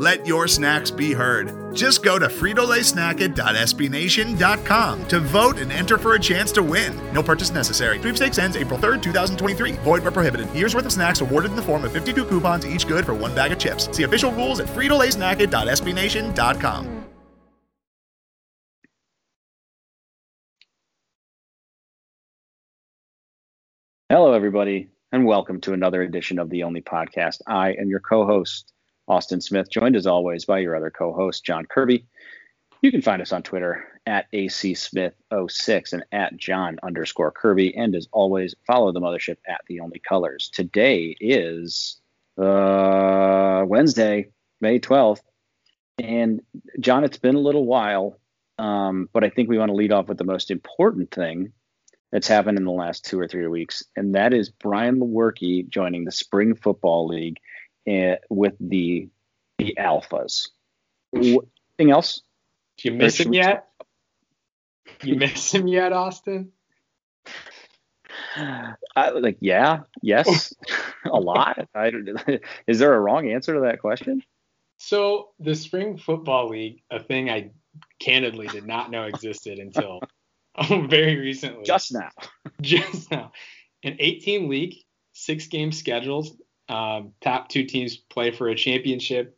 [0.00, 1.76] Let your snacks be heard.
[1.76, 6.98] Just go to fritolaysnacket.sbnation.com to vote and enter for a chance to win.
[7.12, 7.98] No purchase necessary.
[7.98, 9.72] Sweepstakes ends April 3rd, 2023.
[9.72, 10.50] Void where prohibited.
[10.52, 13.34] Year's worth of snacks awarded in the form of 52 coupons, each good for one
[13.34, 13.94] bag of chips.
[13.94, 17.04] See official rules at fritolaysnacket.sbnation.com.
[24.08, 27.42] Hello, everybody, and welcome to another edition of the Only Podcast.
[27.46, 28.72] I am your co host,
[29.10, 32.06] Austin Smith, joined as always by your other co host, John Kirby.
[32.80, 37.76] You can find us on Twitter at ACSmith06 and at John underscore Kirby.
[37.76, 40.48] And as always, follow the mothership at The Only Colors.
[40.54, 41.96] Today is
[42.38, 44.28] uh, Wednesday,
[44.60, 45.22] May 12th.
[45.98, 46.40] And
[46.78, 48.16] John, it's been a little while,
[48.58, 51.52] um, but I think we want to lead off with the most important thing
[52.12, 56.04] that's happened in the last two or three weeks, and that is Brian Lewerke joining
[56.04, 57.38] the Spring Football League
[57.86, 59.08] with the
[59.58, 60.48] the Alphas.
[61.14, 62.22] Anything else?
[62.78, 63.68] Do you miss him yet?
[65.02, 66.52] You miss him yet, Austin?
[68.36, 70.54] I, like, yeah, yes,
[71.04, 71.68] a lot.
[71.74, 71.92] I,
[72.66, 74.22] is there a wrong answer to that question?
[74.78, 77.50] So the Spring Football League, a thing I
[77.98, 80.00] candidly did not know existed until
[80.68, 81.64] very recently.
[81.64, 82.10] Just now.
[82.60, 83.32] Just now.
[83.82, 84.76] An 18 league,
[85.12, 86.36] six game schedules.
[86.70, 89.36] Um, top two teams play for a championship.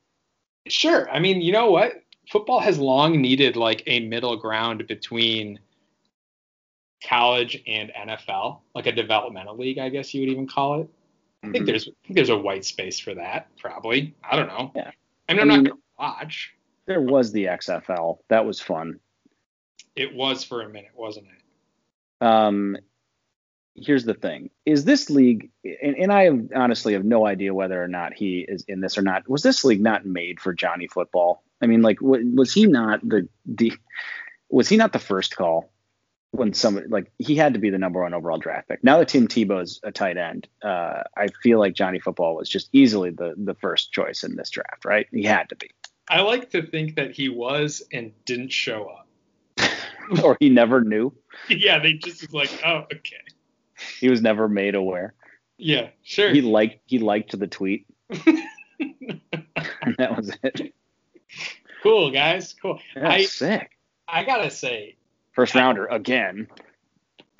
[0.69, 1.11] Sure.
[1.11, 2.05] I mean, you know what?
[2.31, 5.59] Football has long needed like a middle ground between
[7.09, 10.89] college and NFL, like a developmental league, I guess you would even call it.
[11.43, 11.67] I think mm-hmm.
[11.67, 14.15] there's I think there's a white space for that, probably.
[14.23, 14.71] I don't know.
[14.77, 14.91] Yeah.
[15.29, 16.55] I mean, I'm I mean, not gonna watch.
[16.87, 18.19] There was the XFL.
[18.29, 19.01] That was fun.
[19.97, 22.25] It was for a minute, wasn't it?
[22.25, 22.77] Um,
[23.75, 27.83] here's the thing: is this league, and, and I have, honestly have no idea whether
[27.83, 29.29] or not he is in this or not.
[29.29, 31.43] Was this league not made for Johnny Football?
[31.61, 33.73] I mean, like, was he not the the
[34.49, 35.71] was he not the first call
[36.33, 38.85] when somebody like he had to be the number one overall draft pick?
[38.85, 42.69] Now that Tim Tebow's a tight end, uh, I feel like Johnny Football was just
[42.73, 45.07] easily the the first choice in this draft, right?
[45.13, 45.71] He had to be.
[46.09, 49.07] I like to think that he was and didn't show up.
[50.23, 51.13] or he never knew.
[51.49, 53.17] Yeah, they just was like, oh, okay.
[54.01, 55.15] He was never made aware.
[55.59, 56.31] Yeah, sure.
[56.31, 57.87] He liked he liked the tweet.
[58.11, 58.43] and
[59.99, 60.75] that was it.
[61.83, 62.55] Cool, guys.
[62.61, 62.79] Cool.
[62.97, 63.71] I, sick.
[64.09, 64.97] I gotta say,
[65.33, 66.49] first rounder I, again.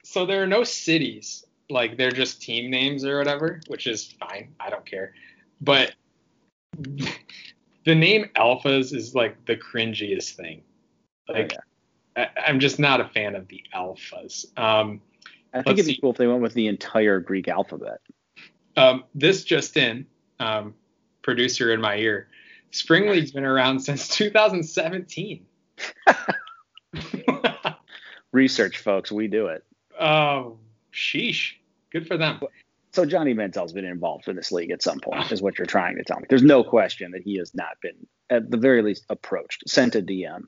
[0.05, 4.55] So there are no cities, like they're just team names or whatever, which is fine.
[4.59, 5.15] I don't care.
[5.61, 5.95] But
[7.85, 10.63] the name Alphas is like the cringiest thing.
[11.29, 11.63] Like, oh,
[12.17, 12.29] yeah.
[12.37, 14.47] I, am just not a fan of the alphas.
[14.59, 15.01] Um,
[15.53, 16.01] I think it'd be see.
[16.01, 18.01] cool if they went with the entire Greek alphabet.
[18.77, 20.07] Um, this just in,
[20.41, 20.75] um,
[21.23, 22.29] producer in my ear.
[22.71, 25.47] Spring League's been around since 2017.
[28.33, 29.63] Research, folks, we do it.
[30.01, 30.59] Oh,
[30.93, 31.53] sheesh.
[31.91, 32.41] Good for them.
[32.93, 35.97] So Johnny Manziel's been involved in this league at some point, is what you're trying
[35.97, 36.27] to tell me.
[36.29, 40.03] There's no question that he has not been, at the very least, approached, sent a
[40.03, 40.45] DM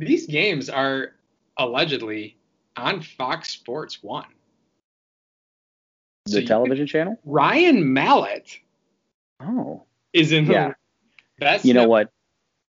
[0.00, 1.12] these games are
[1.58, 2.36] allegedly
[2.76, 4.26] on Fox Sports One.
[6.26, 7.18] The so television channel?
[7.24, 8.58] Ryan Mallett.
[9.40, 9.84] Oh.
[10.12, 10.72] Is in the yeah.
[11.38, 12.12] best You know known, what?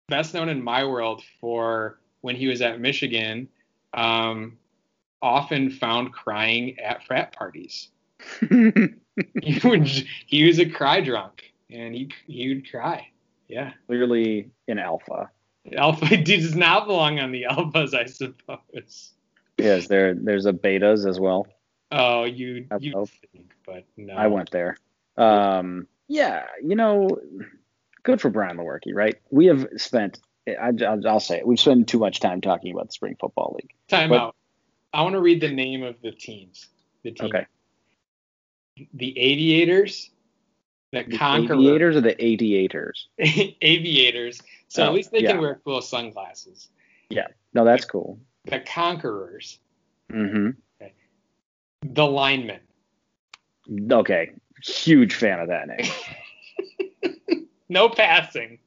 [0.09, 3.49] Best known in my world for when he was at Michigan,
[3.95, 4.59] um,
[5.21, 7.89] often found crying at frat parties.
[8.49, 9.89] he, would,
[10.27, 13.09] he was a cry drunk and he he would cry.
[13.49, 13.73] Yeah.
[13.87, 15.31] Clearly an alpha.
[15.77, 19.12] Alpha does not belong on the alphas, I suppose.
[19.59, 21.47] Yes, there there's a betas as well.
[21.93, 24.15] Oh, you you think, but no.
[24.15, 24.79] I went there.
[25.19, 27.19] Um, yeah, you know,
[28.03, 29.17] good for Brian Lewerke, right?
[29.31, 30.19] We have spent.
[30.49, 31.47] I, will say it.
[31.47, 33.71] We've spent too much time talking about the spring football league.
[33.89, 34.37] Time but, out.
[34.93, 36.67] I want to read the name of the teams.
[37.05, 37.27] The team.
[37.29, 37.47] Okay.
[38.95, 40.11] The Aviators,
[40.93, 41.61] the, the Conquerors.
[41.61, 43.09] Aviators or the Aviators?
[43.19, 44.41] Aviators.
[44.69, 45.33] So oh, at least they yeah.
[45.33, 46.69] can wear cool sunglasses.
[47.11, 47.27] Yeah.
[47.53, 48.19] No, that's the, cool.
[48.47, 49.59] The Conquerors.
[50.11, 50.50] Mm-hmm.
[51.82, 52.61] The lineman.
[53.90, 54.32] Okay.
[54.62, 57.46] Huge fan of that name.
[57.69, 58.58] no passing.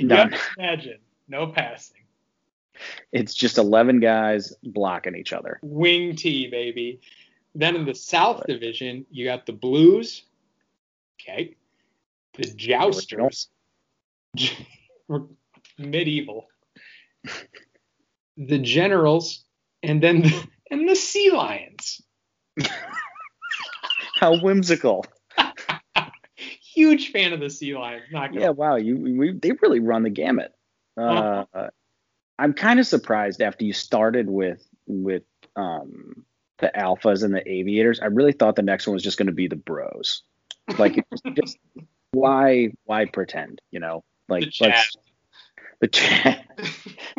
[0.00, 0.34] None.
[0.58, 2.00] Imagine no passing.
[3.12, 5.60] It's just 11 guys blocking each other.
[5.62, 7.00] Wing T, baby.
[7.54, 10.24] Then in the South Division, you got the Blues.
[11.20, 11.56] Okay.
[12.36, 13.48] The Jousters.
[15.78, 16.48] Medieval.
[18.36, 19.44] The Generals,
[19.82, 22.02] and then the, and the Sea Lions.
[24.20, 25.04] How whimsical.
[26.74, 28.04] Huge fan of the Sea Lions.
[28.12, 28.76] Not Yeah, wow.
[28.76, 30.52] You we, they really run the gamut.
[30.96, 31.68] Uh, Uh-huh.
[32.38, 35.22] I'm kind of surprised after you started with with
[35.54, 36.24] um,
[36.58, 38.00] the alphas and the aviators.
[38.00, 40.22] I really thought the next one was just going to be the bros.
[40.78, 41.04] Like,
[41.36, 41.58] just
[42.10, 43.60] why why pretend?
[43.70, 44.96] You know, like The let's-
[45.80, 46.46] the chat,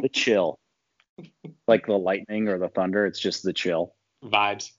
[0.02, 0.60] the chill,
[1.68, 3.06] like the lightning or the thunder.
[3.06, 3.94] It's just the chill.
[4.24, 4.72] vibes.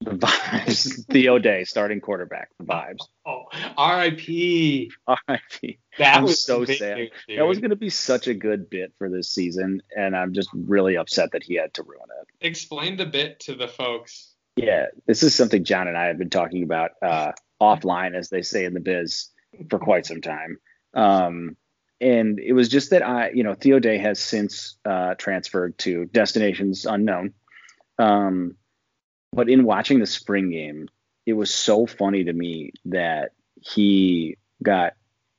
[0.00, 1.06] The vibes.
[1.12, 2.50] Theo Day starting quarterback.
[2.58, 3.08] The vibes.
[3.26, 3.46] Oh,
[3.76, 4.92] R.I.P.
[5.06, 5.78] R.I.P.
[5.98, 6.96] That I'm was so big sad.
[6.96, 7.38] dude.
[7.38, 10.50] That was going to be such a good bit for this season, and I'm just
[10.54, 12.28] really upset that he had to ruin it.
[12.46, 14.34] Explain the bit to the folks.
[14.56, 18.42] Yeah, this is something John and I have been talking about uh, offline, as they
[18.42, 19.30] say in the biz,
[19.68, 20.58] for quite some time.
[20.94, 21.56] Um,
[22.00, 26.06] and it was just that I, you know, Theo Day has since uh, transferred to
[26.06, 27.34] destinations unknown.
[27.98, 28.56] Um,
[29.32, 30.88] but in watching the spring game,
[31.26, 34.94] it was so funny to me that he got.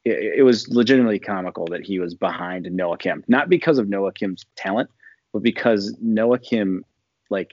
[0.05, 4.13] It, it was legitimately comical that he was behind Noah Kim, not because of Noah
[4.13, 4.89] Kim's talent,
[5.33, 6.85] but because Noah Kim,
[7.29, 7.51] like,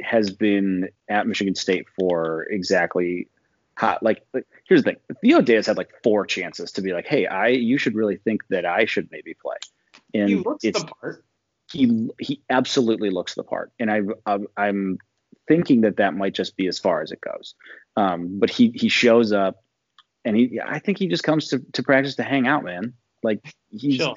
[0.00, 3.28] has been at Michigan State for exactly
[3.76, 4.02] hot.
[4.02, 7.06] Like, like, here's the thing: Theo Day has had like four chances to be like,
[7.06, 9.56] "Hey, I you should really think that I should maybe play."
[10.14, 11.24] And he looks it's the part.
[11.70, 14.98] he he absolutely looks the part, and I I'm, I'm
[15.48, 17.54] thinking that that might just be as far as it goes.
[17.96, 19.62] Um, but he he shows up,
[20.24, 22.92] and he I think he just comes to to practice to hang out, man.
[23.22, 23.40] Like
[23.70, 24.16] he's Chill.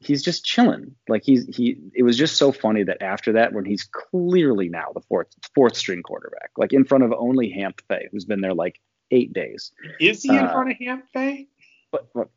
[0.00, 0.94] he's just chilling.
[1.08, 1.78] Like he's he.
[1.94, 5.76] It was just so funny that after that, when he's clearly now the fourth fourth
[5.76, 8.80] string quarterback, like in front of only Hamp Fay, who's been there like
[9.10, 9.70] eight days.
[10.00, 11.46] Is he in Uh, front of Hamp Bay?
[11.92, 12.28] But, but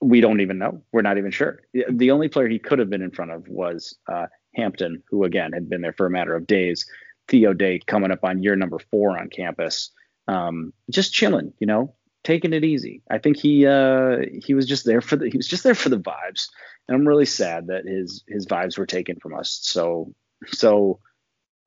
[0.00, 0.82] we don't even know.
[0.92, 1.60] We're not even sure.
[1.74, 5.24] The- The only player he could have been in front of was uh, Hampton, who
[5.24, 6.86] again had been there for a matter of days.
[7.32, 9.90] Theo Day coming up on year number four on campus,
[10.28, 11.94] um, just chilling, you know,
[12.24, 13.02] taking it easy.
[13.10, 15.88] I think he uh, he was just there for the he was just there for
[15.88, 16.48] the vibes,
[16.86, 20.14] and I'm really sad that his his vibes were taken from us so
[20.48, 21.00] so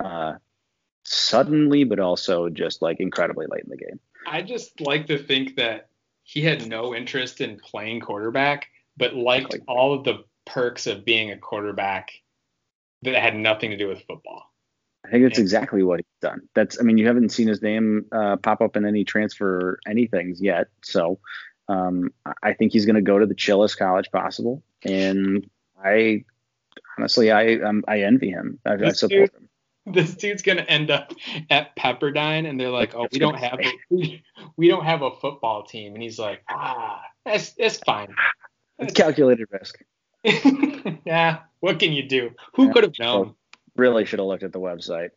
[0.03, 0.33] uh,
[1.03, 3.99] suddenly, but also just like incredibly late in the game.
[4.27, 5.89] I just like to think that
[6.21, 11.05] he had no interest in playing quarterback, but liked Like- all of the perks of
[11.05, 12.11] being a quarterback
[13.01, 14.51] that had nothing to do with football.
[15.05, 16.47] I think that's exactly what he's done.
[16.53, 20.37] That's, I mean, you haven't seen his name uh, pop up in any transfer anythings
[20.39, 20.67] yet.
[20.83, 21.19] So
[21.67, 22.11] um,
[22.43, 24.63] I- think he's going to go to the chillest college possible.
[24.83, 25.49] And
[25.83, 26.23] I
[26.97, 28.59] honestly, I um, I envy him.
[28.65, 29.49] I, I support him.
[29.87, 31.13] This dude's gonna end up
[31.49, 34.21] at Pepperdine, and they're like, "Oh, we don't have a,
[34.57, 38.15] we, don't have a football team," and he's like, "Ah, that's that's fine."
[38.79, 39.79] It's calculated risk.
[41.05, 42.31] yeah, what can you do?
[42.55, 42.73] Who Yeah.
[42.73, 43.35] could have known?
[43.75, 45.09] Really should have looked at the website.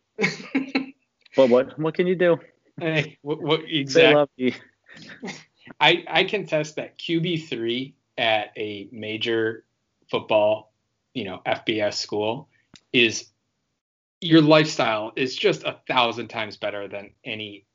[1.35, 2.37] But what what can you do?
[2.79, 4.55] hey, what, what exactly?
[5.79, 9.63] I I contest that QB three at a major
[10.09, 10.73] football,
[11.13, 12.49] you know, FBS school
[12.91, 13.27] is
[14.21, 17.65] your lifestyle is just a thousand times better than any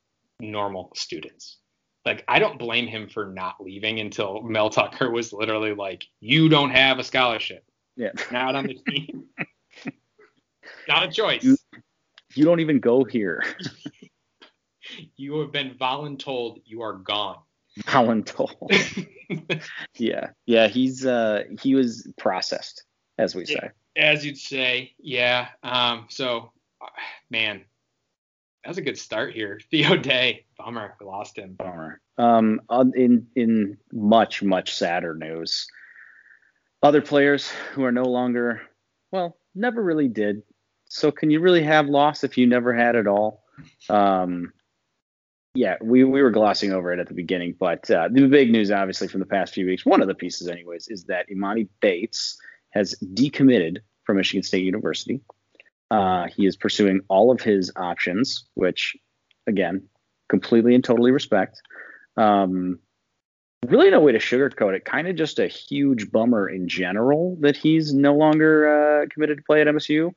[0.40, 1.58] normal students.
[2.04, 6.48] Like I don't blame him for not leaving until Mel Tucker was literally like, "You
[6.50, 7.64] don't have a scholarship,
[7.96, 8.10] Yeah.
[8.30, 9.24] not on the team,
[10.88, 11.42] not a choice.
[11.44, 11.56] You-
[12.34, 13.42] You don't even go here.
[15.16, 16.60] You have been voluntold.
[16.66, 17.38] You are gone."
[17.84, 18.54] Voluntold.
[19.96, 20.30] yeah.
[20.46, 20.68] Yeah.
[20.68, 22.84] He's uh he was processed,
[23.18, 23.70] as we say.
[23.96, 25.48] as you'd say, yeah.
[25.62, 26.86] Um, so, uh,
[27.30, 27.64] man,
[28.62, 29.58] that was a good start here.
[29.70, 31.54] Theo Day, bummer, we lost him.
[31.54, 32.00] Bummer.
[32.18, 32.60] Um,
[32.94, 35.66] in in much much sadder news,
[36.82, 38.60] other players who are no longer,
[39.10, 40.42] well, never really did.
[40.94, 43.42] So can you really have loss if you never had it all?
[43.90, 44.52] Um,
[45.56, 48.70] yeah, we, we were glossing over it at the beginning, but uh, the big news,
[48.70, 52.38] obviously, from the past few weeks, one of the pieces, anyways, is that Emoni Bates
[52.70, 55.20] has decommitted from Michigan State University.
[55.90, 58.96] Uh, he is pursuing all of his options, which,
[59.48, 59.82] again,
[60.28, 61.60] completely and totally respect.
[62.16, 62.78] Um,
[63.66, 64.84] really, no way to sugarcoat it.
[64.84, 69.44] Kind of just a huge bummer in general that he's no longer uh, committed to
[69.44, 70.12] play at MSU.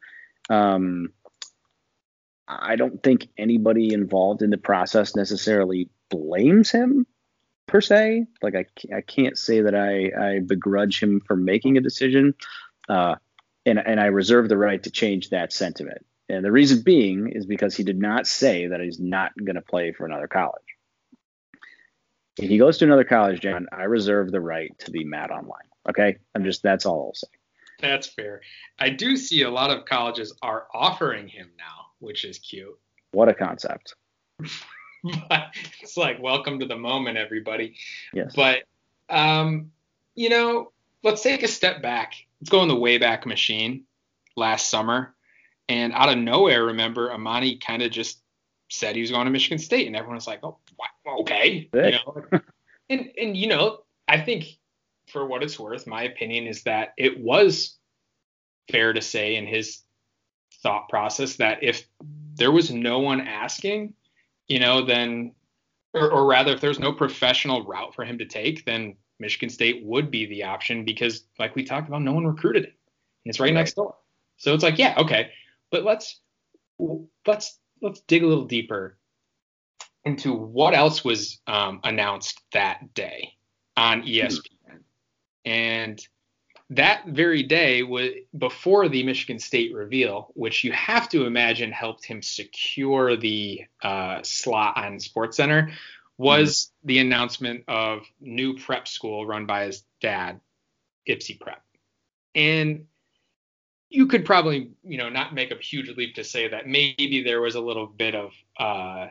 [0.49, 1.13] Um,
[2.47, 7.05] I don't think anybody involved in the process necessarily blames him
[7.67, 8.25] per se.
[8.41, 12.33] Like I, I can't say that I, I begrudge him for making a decision,
[12.87, 13.15] uh,
[13.65, 16.05] and and I reserve the right to change that sentiment.
[16.29, 19.61] And the reason being is because he did not say that he's not going to
[19.61, 20.61] play for another college.
[22.37, 25.67] If he goes to another college, John, I reserve the right to be mad online.
[25.89, 27.36] Okay, I'm just that's all I'll say.
[27.79, 28.41] That's fair.
[28.79, 32.77] I do see a lot of colleges are offering him now, which is cute.
[33.11, 33.95] What a concept.
[35.03, 37.75] it's like welcome to the moment, everybody.
[38.13, 38.33] Yes.
[38.35, 38.63] But
[39.09, 39.71] um,
[40.15, 40.71] you know,
[41.03, 42.13] let's take a step back.
[42.41, 43.83] Let's go in the Wayback Machine
[44.35, 45.15] last summer,
[45.69, 48.19] and out of nowhere, remember Emoni kind of just
[48.69, 50.57] said he was going to Michigan State, and everyone was like, "Oh,
[51.21, 52.41] okay," you know.
[52.89, 54.57] and and you know, I think
[55.07, 57.77] for what it's worth, my opinion is that it was
[58.71, 59.81] fair to say in his
[60.61, 61.87] thought process that if
[62.35, 63.93] there was no one asking,
[64.47, 65.33] you know, then,
[65.93, 69.83] or, or rather, if there's no professional route for him to take, then Michigan State
[69.83, 72.73] would be the option because, like we talked about, no one recruited him,
[73.25, 73.53] and it's right, right.
[73.53, 73.95] next door.
[74.37, 75.31] So it's like, yeah, okay,
[75.71, 76.19] but let's
[77.25, 78.97] let's let's dig a little deeper
[80.05, 83.33] into what else was um, announced that day
[83.75, 84.56] on ESPN, hmm.
[85.47, 86.05] And
[86.71, 92.03] that very day was before the Michigan State reveal, which you have to imagine helped
[92.03, 95.71] him secure the uh, slot on Sports Center,
[96.17, 96.87] was mm-hmm.
[96.87, 100.41] the announcement of new prep school run by his dad,
[101.07, 101.61] Ypsi Prep.
[102.35, 102.87] And
[103.89, 107.39] you could probably, you know, not make a huge leap to say that maybe there
[107.39, 109.07] was a little bit of uh,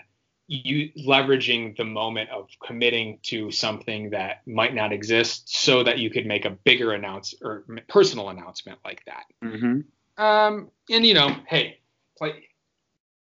[0.49, 6.09] you leveraging the moment of committing to something that might not exist so that you
[6.09, 9.25] could make a bigger announce or personal announcement like that.
[9.45, 10.23] Mm-hmm.
[10.23, 11.79] Um, and you know, hey,
[12.17, 12.49] play,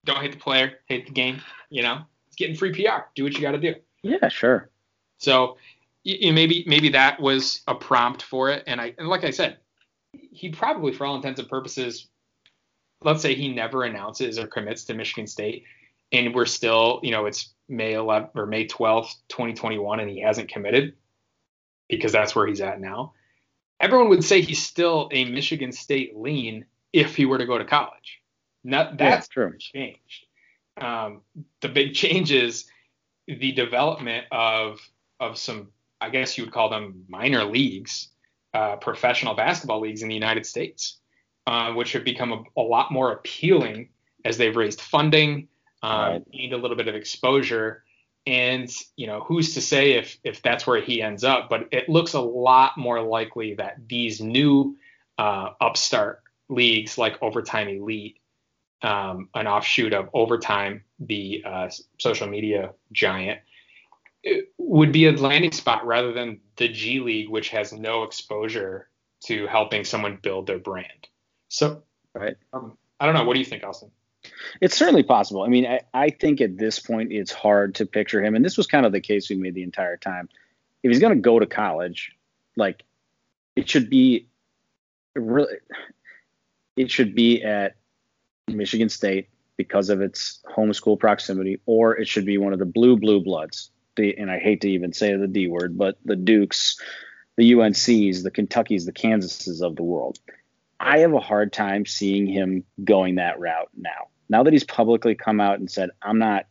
[0.05, 1.43] don't hate the player, hate the game.
[1.69, 3.03] You know, it's getting free PR.
[3.15, 3.75] Do what you got to do.
[4.03, 4.71] Yeah, sure.
[5.19, 5.59] So,
[6.03, 8.65] you know, maybe maybe that was a prompt for it.
[8.67, 9.59] And I and like I said,
[10.13, 12.09] he probably, for all intents and purposes,
[13.03, 15.65] let's say he never announces or commits to Michigan State
[16.13, 20.49] and we're still, you know, it's May 11 or May 12th, 2021, and he hasn't
[20.49, 20.95] committed
[21.89, 23.15] because that's where he's at now.
[23.81, 27.65] Everyone would say he's still a Michigan State lean if he were to go to
[27.65, 28.21] college.
[28.63, 29.59] Not, that's yeah, true.
[29.59, 30.27] changed.
[30.81, 31.23] Um,
[31.61, 32.67] the big change is
[33.27, 34.81] the development of
[35.21, 35.69] of some,
[36.01, 38.09] I guess you would call them minor leagues,
[38.55, 40.99] uh, professional basketball leagues in the United States,
[41.47, 43.89] uh, which have become a, a lot more appealing
[44.25, 45.47] as they've raised funding
[45.83, 46.23] um, right.
[46.33, 47.85] need a little bit of exposure.
[48.27, 51.49] And you know, who's to say if if that's where he ends up?
[51.51, 54.77] But it looks a lot more likely that these new
[55.19, 58.19] uh, upstart leagues like Overtime Elite,
[58.83, 63.41] um, an offshoot of Overtime, the uh, social media giant,
[64.59, 68.89] would be a landing spot rather than the G League, which has no exposure
[69.25, 71.09] to helping someone build their brand.
[71.49, 71.83] So,
[72.15, 72.37] right.
[72.53, 73.25] Um, I don't know.
[73.25, 73.91] What do you think, Austin?
[74.61, 75.43] It's certainly possible.
[75.43, 78.57] I mean, I, I think at this point it's hard to picture him, and this
[78.57, 80.29] was kind of the case we made the entire time.
[80.83, 82.13] If he's going to go to college,
[82.57, 82.83] like
[83.57, 84.27] it should be
[85.15, 85.55] really,
[86.77, 87.77] it should be at
[88.49, 92.97] Michigan State because of its homeschool proximity, or it should be one of the blue
[92.97, 93.71] blue bloods.
[93.97, 96.81] The, and I hate to even say the D word, but the Dukes,
[97.37, 100.19] the UNCs, the Kentuckys, the Kansases of the world.
[100.81, 105.15] I have a hard time seeing him going that route now now that he's publicly
[105.15, 106.47] come out and said, I'm not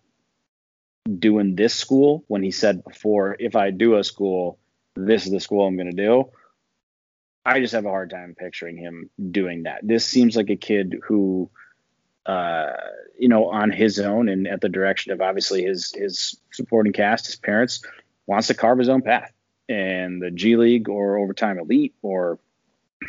[1.18, 4.60] doing this school, when he said before, if I do a school,
[4.96, 6.30] this is the school I'm going to do.
[7.44, 9.80] I just have a hard time picturing him doing that.
[9.82, 11.50] This seems like a kid who,
[12.28, 12.74] uh,
[13.18, 17.26] you know, on his own and at the direction of obviously his his supporting cast,
[17.26, 17.84] his parents,
[18.28, 19.34] wants to carve his own path.
[19.68, 22.38] And the G League or Overtime Elite or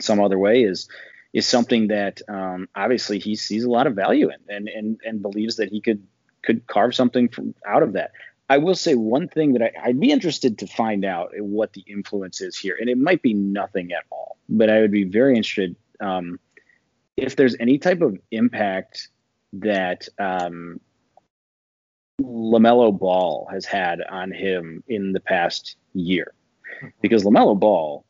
[0.00, 0.88] some other way is
[1.32, 5.22] is something that um, obviously he sees a lot of value in and, and, and
[5.22, 6.06] believes that he could
[6.42, 8.10] could carve something from out of that.
[8.48, 11.84] I will say one thing that I, would be interested to find out what the
[11.86, 15.36] influence is here, and it might be nothing at all, but I would be very
[15.36, 16.40] interested um,
[17.16, 19.08] if there's any type of impact
[19.54, 20.80] that um,
[22.20, 26.34] LaMelo Ball has had on him in the past year,
[26.76, 26.88] mm-hmm.
[27.00, 28.04] because LaMelo Ball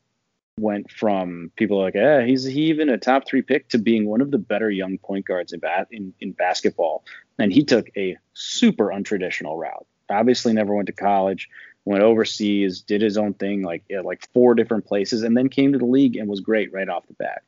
[0.59, 4.21] went from people like, eh, he's he even a top three pick to being one
[4.21, 7.03] of the better young point guards in, ba- in, in basketball.
[7.39, 9.85] And he took a super untraditional route.
[10.09, 11.49] Obviously, never went to college,
[11.85, 15.79] went overseas, did his own thing, like like four different places, and then came to
[15.79, 17.41] the league and was great right off the bat.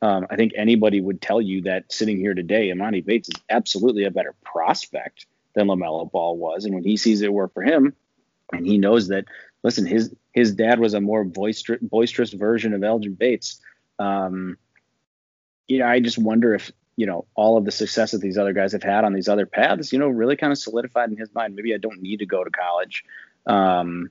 [0.00, 4.04] Um, I think anybody would tell you that sitting here today, Emoni Bates is absolutely
[4.04, 6.64] a better prospect than LaMelo Ball was.
[6.64, 7.94] And when he sees it work for him,
[8.52, 9.26] and he knows that
[9.62, 13.60] listen, his his dad was a more boisterous, boisterous version of Elgin Bates.
[13.98, 14.56] Um,
[15.66, 18.52] you know, I just wonder if you know all of the success that these other
[18.52, 21.34] guys have had on these other paths, you know, really kind of solidified in his
[21.34, 21.56] mind.
[21.56, 23.04] Maybe I don't need to go to college.
[23.46, 24.10] Um,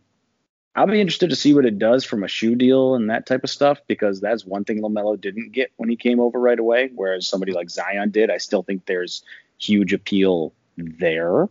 [0.75, 3.43] I'll be interested to see what it does from a shoe deal and that type
[3.43, 6.91] of stuff because that's one thing LaMelo didn't get when he came over right away,
[6.93, 8.29] whereas somebody like Zion did.
[8.29, 9.23] I still think there's
[9.57, 11.47] huge appeal there.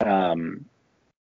[0.00, 0.64] Um,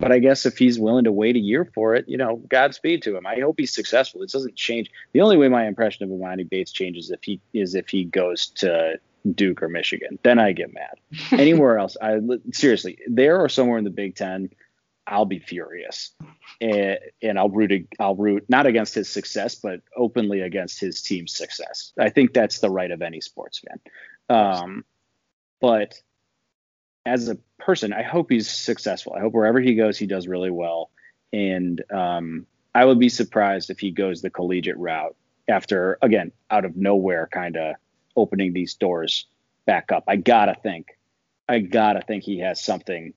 [0.01, 3.03] but I guess if he's willing to wait a year for it, you know, Godspeed
[3.03, 3.27] to him.
[3.27, 4.23] I hope he's successful.
[4.23, 4.91] It doesn't change.
[5.13, 8.49] The only way my impression of Emoni Bates changes if he is if he goes
[8.57, 8.99] to
[9.35, 10.19] Duke or Michigan.
[10.23, 10.99] Then I get mad.
[11.33, 12.19] Anywhere else, I
[12.53, 14.51] seriously, there or somewhere in the Big Ten,
[15.07, 16.13] I'll be furious,
[16.61, 17.89] and, and I'll root.
[17.99, 21.93] I'll root not against his success, but openly against his team's success.
[21.99, 23.81] I think that's the right of any sports fan.
[24.29, 24.85] Um,
[25.61, 26.01] but
[27.07, 29.15] as a person, I hope he's successful.
[29.15, 30.91] I hope wherever he goes, he does really well.
[31.33, 35.17] And um, I would be surprised if he goes the collegiate route
[35.49, 37.77] after, again, out of nowhere, kind of
[38.17, 39.27] opening these doors
[39.67, 40.05] back up.
[40.09, 40.99] I gotta think,
[41.49, 43.15] I gotta think he has something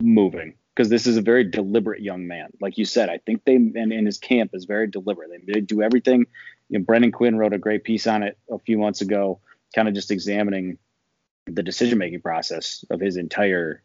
[0.00, 2.50] moving because this is a very deliberate young man.
[2.60, 5.30] Like you said, I think they and in his camp is very deliberate.
[5.30, 6.26] They, they do everything.
[6.68, 9.40] You know, Brendan Quinn wrote a great piece on it a few months ago,
[9.74, 10.78] kind of just examining
[11.54, 13.82] the decision making process of his entire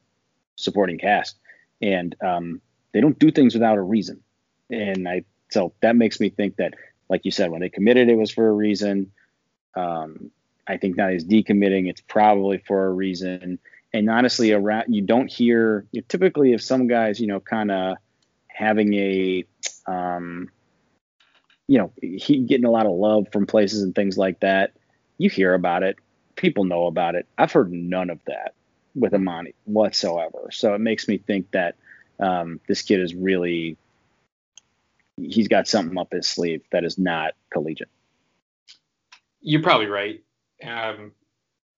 [0.55, 1.35] supporting cast,
[1.81, 2.61] and um,
[2.93, 4.21] they don't do things without a reason.
[4.69, 6.73] And I so that makes me think that,
[7.09, 9.11] like you said, when they committed, it was for a reason.
[9.75, 10.31] Um,
[10.67, 11.87] I think now he's decommitting.
[11.87, 13.59] It's probably for a reason.
[13.93, 17.71] And honestly, around you don't hear you know, typically if some guys, you know, kind
[17.71, 17.97] of
[18.47, 19.45] having a,
[19.85, 20.49] um,
[21.67, 24.73] you know, he getting a lot of love from places and things like that.
[25.17, 25.97] You hear about it
[26.45, 27.25] people know about it.
[27.39, 28.53] I've heard none of that
[28.93, 30.49] with Emoni whatsoever.
[30.51, 31.75] So it makes me think that
[32.19, 33.77] um, this kid is really
[35.17, 37.89] he's got something up his sleeve that is not collegiate.
[39.41, 40.23] You're probably right.
[40.63, 41.13] Um,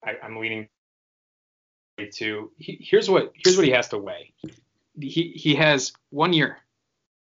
[0.04, 0.68] I, am leaning
[2.16, 4.34] to he, here's what here's what he has to weigh.
[5.00, 6.58] He he has one year,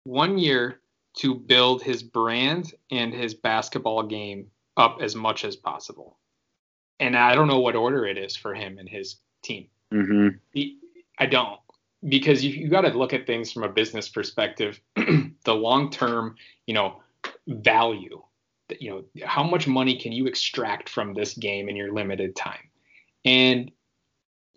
[0.03, 0.81] one year
[1.19, 6.17] to build his brand and his basketball game up as much as possible
[6.99, 9.67] and I don't know what order it is for him and his team.
[9.93, 10.37] Mm-hmm.
[10.53, 10.77] He,
[11.19, 11.59] I don't
[12.07, 16.35] because you, you got to look at things from a business perspective, the long term,
[16.65, 17.01] you know,
[17.47, 18.21] value.
[18.79, 22.69] You know, how much money can you extract from this game in your limited time?
[23.23, 23.71] And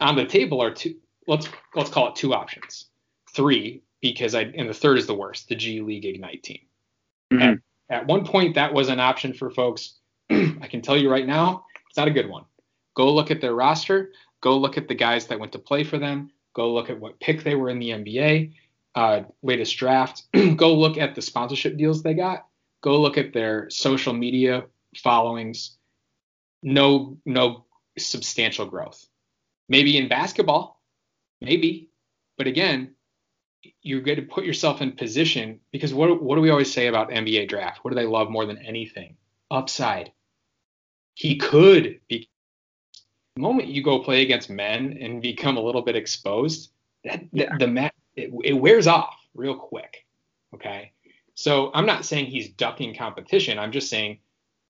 [0.01, 0.97] on the table are two.
[1.27, 2.87] Let's let's call it two options,
[3.33, 6.61] three because I and the third is the worst, the G League Ignite team.
[7.33, 7.43] Mm-hmm.
[7.43, 9.95] At, at one point, that was an option for folks.
[10.31, 12.45] I can tell you right now, it's not a good one.
[12.95, 14.13] Go look at their roster.
[14.41, 16.31] Go look at the guys that went to play for them.
[16.55, 18.55] Go look at what pick they were in the NBA,
[18.95, 20.23] uh, latest draft.
[20.57, 22.47] go look at the sponsorship deals they got.
[22.83, 24.65] Go look at their social media
[24.97, 25.77] followings.
[26.63, 27.65] No, no
[27.99, 29.05] substantial growth.
[29.69, 30.81] Maybe in basketball,
[31.41, 31.91] maybe,
[32.39, 32.95] but again,
[33.83, 37.11] you're going to put yourself in position because what what do we always say about
[37.11, 37.81] NBA draft?
[37.83, 39.17] What do they love more than anything?
[39.51, 40.13] Upside
[41.15, 42.29] he could be.
[43.37, 46.73] The moment you go play against men and become a little bit exposed,
[47.05, 50.05] that, the, mat it, it wears off real quick.
[50.55, 50.93] Okay,
[51.35, 53.59] so I'm not saying he's ducking competition.
[53.59, 54.19] I'm just saying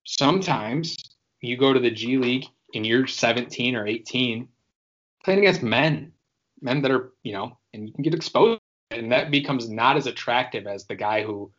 [0.04, 0.96] sometimes
[1.40, 4.46] you go to the G League and you're 17 or 18
[5.24, 6.12] playing against men,
[6.60, 8.60] men that are, you know, and you can get exposed.
[8.90, 11.52] And that becomes not as attractive as the guy who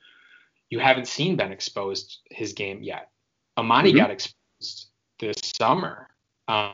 [0.69, 3.09] you haven't seen been exposed his game yet.
[3.57, 3.97] Emoni mm-hmm.
[3.97, 4.35] got exposed
[5.21, 6.09] this summer.
[6.49, 6.73] Um,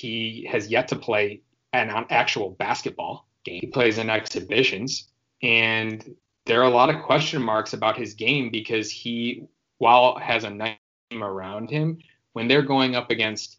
[0.00, 3.60] he has yet to play an actual basketball game.
[3.60, 5.08] He plays in exhibitions,
[5.42, 10.44] and there are a lot of question marks about his game because he, while has
[10.44, 10.78] a nice
[11.10, 11.98] team around him,
[12.32, 13.58] when they're going up against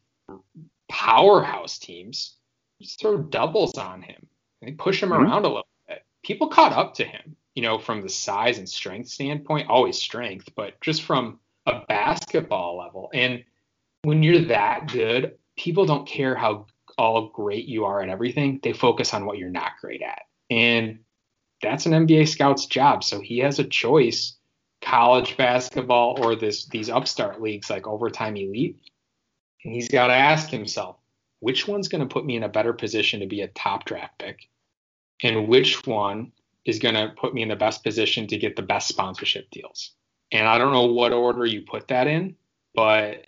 [0.90, 2.38] powerhouse teams,
[2.82, 4.26] just throw doubles on him.
[4.62, 5.24] They push him mm-hmm.
[5.24, 6.04] around a little bit.
[6.24, 10.50] People caught up to him, you know, from the size and strength standpoint, always strength,
[10.56, 13.12] but just from a basketball level.
[13.14, 13.44] And
[14.04, 16.66] when you're that good, people don't care how
[16.98, 18.60] all great you are at everything.
[18.64, 20.24] They focus on what you're not great at.
[20.50, 21.00] And
[21.62, 23.04] that's an NBA scout's job.
[23.04, 24.38] So he has a choice
[24.82, 28.80] college basketball or this these upstart leagues like overtime elite.
[29.64, 30.98] And he's got to ask himself,
[31.40, 34.18] which one's going to put me in a better position to be a top draft
[34.18, 34.48] pick?
[35.24, 36.32] And which one
[36.64, 39.97] is going to put me in the best position to get the best sponsorship deals?
[40.32, 42.36] And I don't know what order you put that in,
[42.74, 43.28] but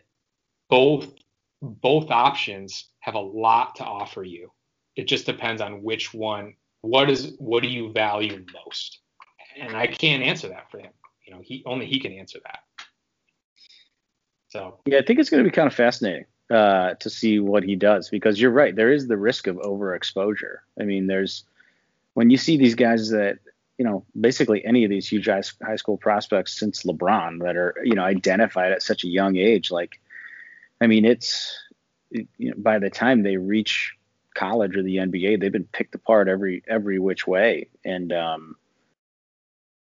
[0.69, 1.13] both
[1.61, 4.51] both options have a lot to offer you.
[4.95, 8.99] It just depends on which one what is what do you value most?
[9.59, 10.91] And I can't answer that for him.
[11.25, 12.59] You know, he only he can answer that.
[14.49, 17.63] So yeah, I think it's going to be kind of fascinating uh, to see what
[17.63, 18.75] he does because you're right.
[18.75, 20.59] There is the risk of overexposure.
[20.79, 21.43] I mean, there's
[22.13, 23.39] when you see these guys that
[23.79, 27.95] you know basically any of these huge high, school prospects since LeBron that are you
[27.95, 29.71] know identified at such a young age.
[29.71, 29.99] Like,
[30.81, 31.57] I mean, it's
[32.11, 33.95] you know, by the time they reach
[34.35, 38.57] college or the NBA, they've been picked apart every every which way, and um,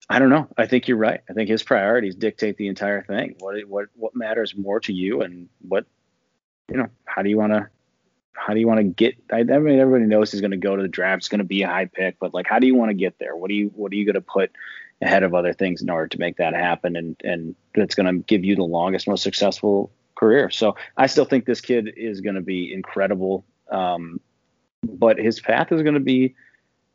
[0.07, 0.47] I don't know.
[0.55, 1.21] I think you're right.
[1.27, 3.37] I think his priorities dictate the entire thing.
[3.39, 5.87] What what what matters more to you, and what
[6.69, 6.89] you know?
[7.05, 7.69] How do you want to?
[8.33, 9.15] How do you want to get?
[9.31, 11.21] I, I, mean, everybody knows he's going to go to the draft.
[11.21, 13.19] It's going to be a high pick, but like, how do you want to get
[13.19, 13.35] there?
[13.35, 14.51] What do you What are you going to put
[15.01, 16.95] ahead of other things in order to make that happen?
[16.95, 20.49] And and that's going to give you the longest, most successful career.
[20.49, 23.45] So I still think this kid is going to be incredible.
[23.71, 24.19] Um,
[24.83, 26.35] but his path is going to be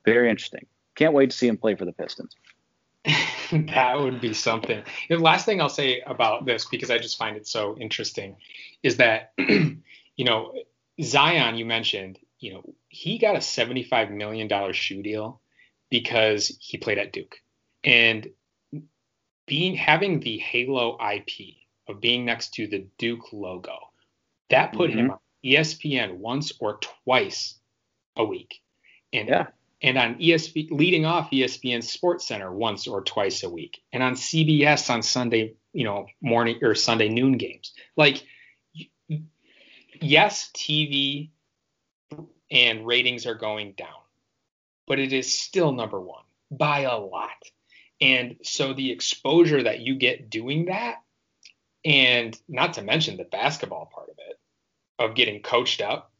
[0.04, 0.66] very interesting.
[0.94, 2.34] Can't wait to see him play for the Pistons.
[3.52, 4.82] that would be something.
[5.08, 8.36] The last thing I'll say about this, because I just find it so interesting,
[8.82, 9.80] is that, you
[10.18, 10.54] know,
[11.02, 15.40] Zion, you mentioned, you know, he got a $75 million shoe deal
[15.90, 17.36] because he played at Duke.
[17.82, 18.28] And
[19.46, 21.56] being having the Halo IP
[21.88, 23.78] of being next to the Duke logo,
[24.50, 24.98] that put mm-hmm.
[24.98, 27.58] him on ESPN once or twice
[28.16, 28.60] a week.
[29.12, 29.46] And yeah
[29.84, 34.14] and on ESP leading off ESPN Sports Center once or twice a week, and on
[34.14, 37.74] CBS on Sunday, you know, morning or Sunday noon games.
[37.94, 38.24] Like,
[40.04, 41.30] yes, TV
[42.50, 43.88] and ratings are going down,
[44.86, 47.30] but it is still number one by a lot.
[48.00, 50.96] And so the exposure that you get doing that,
[51.84, 54.38] and not to mention the basketball part of it,
[54.98, 56.12] of getting coached up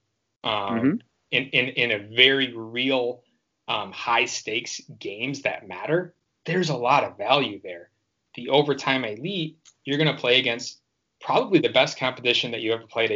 [0.43, 0.97] um, mm-hmm.
[1.31, 3.23] in, in, in a very real
[3.69, 7.91] um, high stakes games that matter, there's a lot of value there.
[8.35, 10.81] The overtime elite, you're going to play against
[11.21, 13.11] probably the best competition that you ever played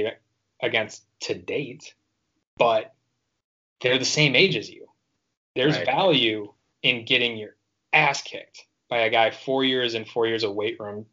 [0.60, 1.94] against to date,
[2.56, 2.94] but
[3.80, 4.88] they're the same age as you.
[5.54, 5.86] There's right.
[5.86, 7.56] value in getting your
[7.92, 11.06] ass kicked by a guy four years and four years of weight room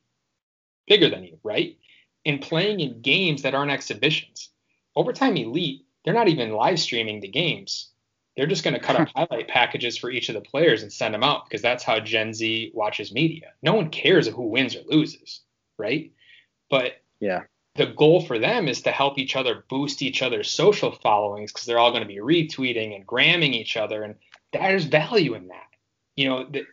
[0.88, 1.78] bigger than you, right?
[2.24, 4.50] In playing in games that aren't exhibitions.
[4.96, 7.90] Overtime Elite, they're not even live streaming the games.
[8.36, 11.14] They're just going to cut up highlight packages for each of the players and send
[11.14, 13.54] them out because that's how Gen Z watches media.
[13.62, 15.42] No one cares who wins or loses,
[15.78, 16.12] right?
[16.70, 17.44] But yeah,
[17.76, 21.66] the goal for them is to help each other boost each other's social followings because
[21.66, 24.16] they're all going to be retweeting and gramming each other, and
[24.54, 25.68] there's value in that.
[26.16, 26.66] You know, the,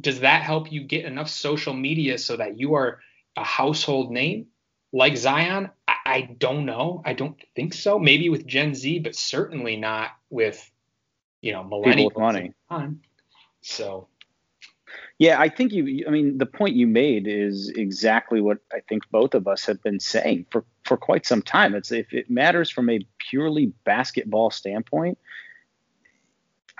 [0.00, 3.00] does that help you get enough social media so that you are
[3.36, 4.46] a household name
[4.92, 5.70] like Zion?
[5.86, 7.02] I, I don't know.
[7.04, 7.98] I don't think so.
[7.98, 10.68] Maybe with Gen Z, but certainly not with
[11.40, 12.18] you know millennials.
[12.18, 12.52] money.
[13.62, 14.08] So.
[15.18, 16.04] Yeah, I think you.
[16.06, 19.82] I mean, the point you made is exactly what I think both of us have
[19.82, 21.74] been saying for for quite some time.
[21.74, 25.18] It's if it matters from a purely basketball standpoint,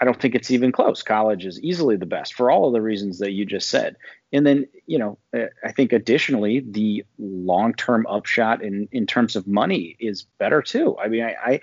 [0.01, 1.03] I don't think it's even close.
[1.03, 3.97] College is easily the best for all of the reasons that you just said.
[4.33, 9.47] And then, you know, uh, I think additionally, the long-term upshot in in terms of
[9.47, 10.97] money is better too.
[10.99, 11.61] I mean, I, I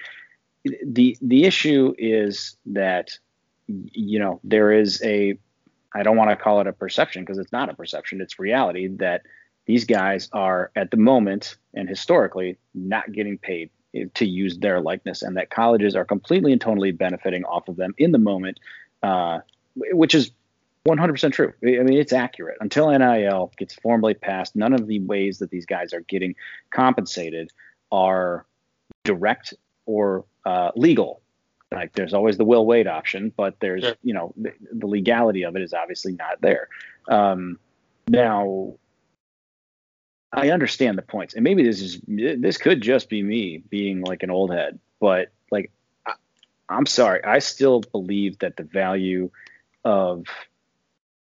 [0.85, 3.17] the the issue is that
[3.67, 5.37] you know there is a
[5.93, 8.87] I don't want to call it a perception because it's not a perception, it's reality
[8.97, 9.23] that
[9.65, 13.69] these guys are at the moment and historically not getting paid
[14.13, 17.93] to use their likeness, and that colleges are completely and totally benefiting off of them
[17.97, 18.59] in the moment,
[19.03, 19.39] uh,
[19.75, 20.31] which is
[20.87, 21.53] 100% true.
[21.63, 22.57] I mean, it's accurate.
[22.61, 26.35] Until NIL gets formally passed, none of the ways that these guys are getting
[26.69, 27.51] compensated
[27.91, 28.45] are
[29.03, 29.53] direct
[29.85, 31.21] or uh, legal.
[31.71, 33.95] Like there's always the Will wait option, but there's sure.
[34.01, 36.69] you know the, the, legality of it is obviously not there.
[37.09, 37.59] Um,
[38.07, 38.75] now,
[40.31, 44.23] I understand the points, and maybe this is this could just be me being like
[44.23, 45.71] an old head, but like
[46.05, 46.13] I,
[46.69, 49.29] I'm sorry, I still believe that the value
[49.83, 50.25] of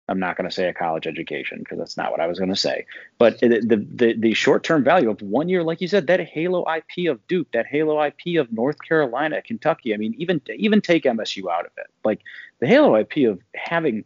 [0.08, 2.50] I'm not going to say a college education because that's not what I was going
[2.50, 2.86] to say.
[3.18, 6.63] But the the the, short term value of one year, like you said, that Halo
[6.72, 9.94] IP of Duke, that Halo IP of North Carolina, Kentucky.
[9.94, 11.88] I mean, even even take MSU out of it.
[12.04, 12.22] Like
[12.60, 14.04] the Halo IP of having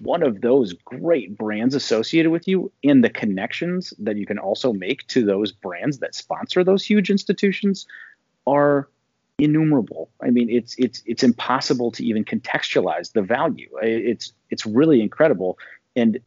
[0.00, 4.72] one of those great brands associated with you and the connections that you can also
[4.72, 7.86] make to those brands that sponsor those huge institutions
[8.46, 8.88] are
[9.38, 10.10] innumerable.
[10.22, 13.68] I mean, it's it's it's impossible to even contextualize the value.
[13.82, 15.58] It's it's really incredible,
[15.96, 16.18] and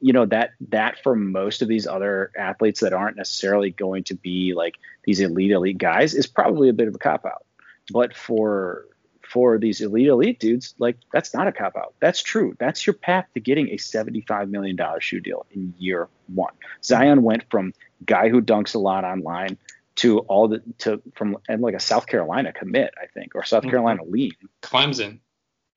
[0.00, 4.14] you know that that for most of these other athletes that aren't necessarily going to
[4.14, 7.44] be like these elite elite guys is probably a bit of a cop out.
[7.92, 8.86] But for
[9.26, 11.94] for these elite elite dudes, like that's not a cop out.
[12.00, 12.54] That's true.
[12.58, 16.52] That's your path to getting a $75 million shoe deal in year one.
[16.82, 17.72] Zion went from
[18.06, 19.56] guy who dunks a lot online
[19.96, 23.62] to all the to from and like a South Carolina commit, I think, or South
[23.62, 23.70] mm-hmm.
[23.70, 24.32] Carolina lean.
[24.62, 25.20] Clemson.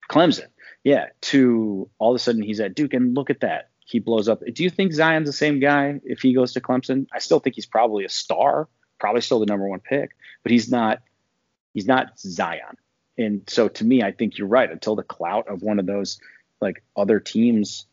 [0.09, 0.47] Clemson.
[0.83, 1.07] Yeah.
[1.21, 3.69] To all of a sudden he's at Duke and look at that.
[3.85, 4.41] He blows up.
[4.45, 7.07] Do you think Zion's the same guy if he goes to Clemson?
[7.13, 8.67] I still think he's probably a star,
[8.99, 10.11] probably still the number one pick,
[10.43, 11.01] but he's not
[11.73, 12.77] he's not Zion.
[13.17, 14.69] And so to me, I think you're right.
[14.69, 16.19] Until the clout of one of those
[16.59, 17.85] like other teams,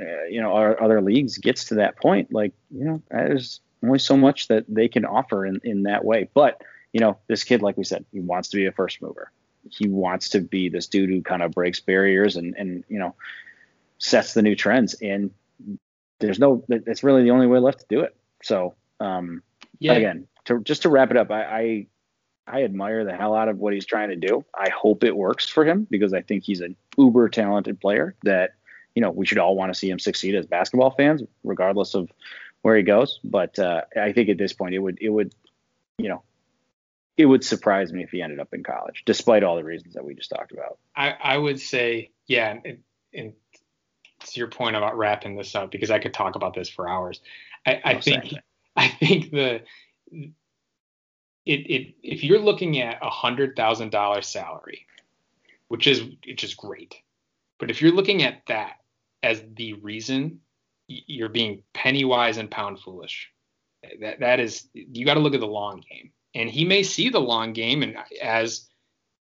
[0.00, 3.98] uh, you know, our other leagues gets to that point, like you know, there's only
[3.98, 6.28] so much that they can offer in in that way.
[6.34, 6.62] But
[6.92, 9.30] you know, this kid, like we said, he wants to be a first mover.
[9.68, 13.14] He wants to be this dude who kind of breaks barriers and and you know
[13.98, 14.94] sets the new trends.
[14.94, 15.30] And
[16.18, 18.16] there's no, it's really the only way left to do it.
[18.42, 19.42] So um,
[19.78, 19.92] yeah.
[19.92, 21.86] again, to just to wrap it up, I, I
[22.46, 24.44] I admire the hell out of what he's trying to do.
[24.58, 28.54] I hope it works for him because I think he's an uber talented player that,
[28.94, 32.10] you know, we should all want to see him succeed as basketball fans, regardless of
[32.62, 33.20] where he goes.
[33.24, 35.34] But uh, I think at this point, it would, it would,
[35.98, 36.22] you know,
[37.16, 40.04] it would surprise me if he ended up in college, despite all the reasons that
[40.04, 40.78] we just talked about.
[40.96, 42.78] I, I would say, yeah, and,
[43.12, 43.32] and
[44.20, 47.20] to your point about wrapping this up, because I could talk about this for hours.
[47.66, 48.34] I, I think,
[48.76, 49.62] I think the
[51.46, 54.86] it, it if you're looking at a hundred thousand dollar salary,
[55.68, 56.94] which is which is great,
[57.58, 58.76] but if you're looking at that
[59.22, 60.40] as the reason,
[61.06, 63.30] you're being penny wise and pound foolish.
[64.00, 67.08] That that is you got to look at the long game, and he may see
[67.08, 68.68] the long game and as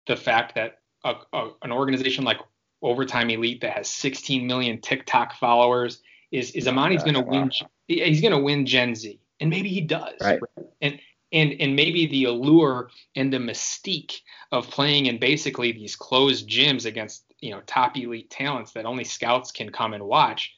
[0.08, 2.38] the fact that a, a, an organization like
[2.82, 7.52] Overtime Elite that has 16 million TikTok followers is is Emoni's going to win.
[7.88, 10.16] He's going to win Gen Z, and maybe he does.
[10.20, 10.40] Right.
[10.82, 11.00] And
[11.32, 14.20] and and maybe the allure and the mystique
[14.52, 19.04] of playing in basically these closed gyms against you know top elite talents that only
[19.04, 20.56] scouts can come and watch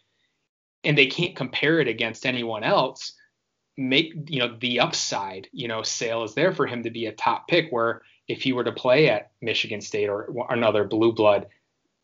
[0.84, 3.14] and they can't compare it against anyone else
[3.76, 7.12] make you know the upside you know sale is there for him to be a
[7.12, 11.48] top pick where if he were to play at Michigan State or another blue blood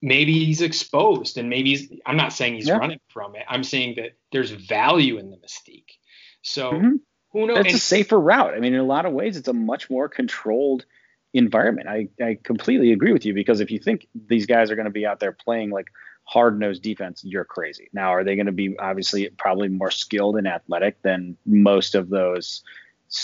[0.01, 2.77] maybe he's exposed and maybe he's I'm not saying he's yeah.
[2.77, 5.97] running from it I'm saying that there's value in the mystique
[6.41, 6.95] so mm-hmm.
[7.31, 7.65] Who knows?
[7.65, 8.53] It's a safer route.
[8.53, 10.85] I mean, in a lot of ways, it's a much more controlled
[11.33, 11.87] environment.
[11.87, 14.91] I, I completely agree with you because if you think these guys are going to
[14.91, 15.87] be out there playing like
[16.29, 17.89] hard nosed defense, you're crazy.
[17.91, 22.09] Now, are they going to be obviously probably more skilled and athletic than most of
[22.09, 22.63] those,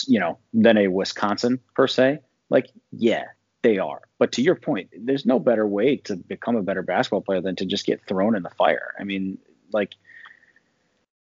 [0.08, 2.20] you know, than a Wisconsin per se?
[2.50, 3.26] Like, yeah,
[3.62, 4.02] they are.
[4.18, 7.56] But to your point, there's no better way to become a better basketball player than
[7.58, 8.94] to just get thrown in the fire.
[9.00, 9.38] I mean,
[9.72, 9.94] like,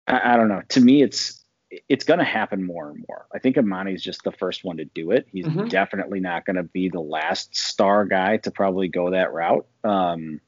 [0.07, 0.63] I, I don't know.
[0.71, 1.43] To me, it's
[1.89, 3.25] it's going to happen more and more.
[3.35, 5.27] I think Emoni's just the first one to do it.
[5.33, 5.69] He's mm-hmm.
[5.69, 9.67] definitely not going to be the last star guy to probably go that route.
[9.83, 10.43] Um,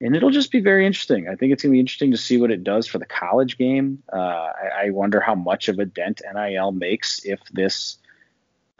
[0.00, 1.28] and it'll just be very interesting.
[1.28, 3.58] I think it's going to be interesting to see what it does for the college
[3.58, 4.02] game.
[4.12, 7.98] Uh, I, I, wonder how much of a dent NIL makes if this,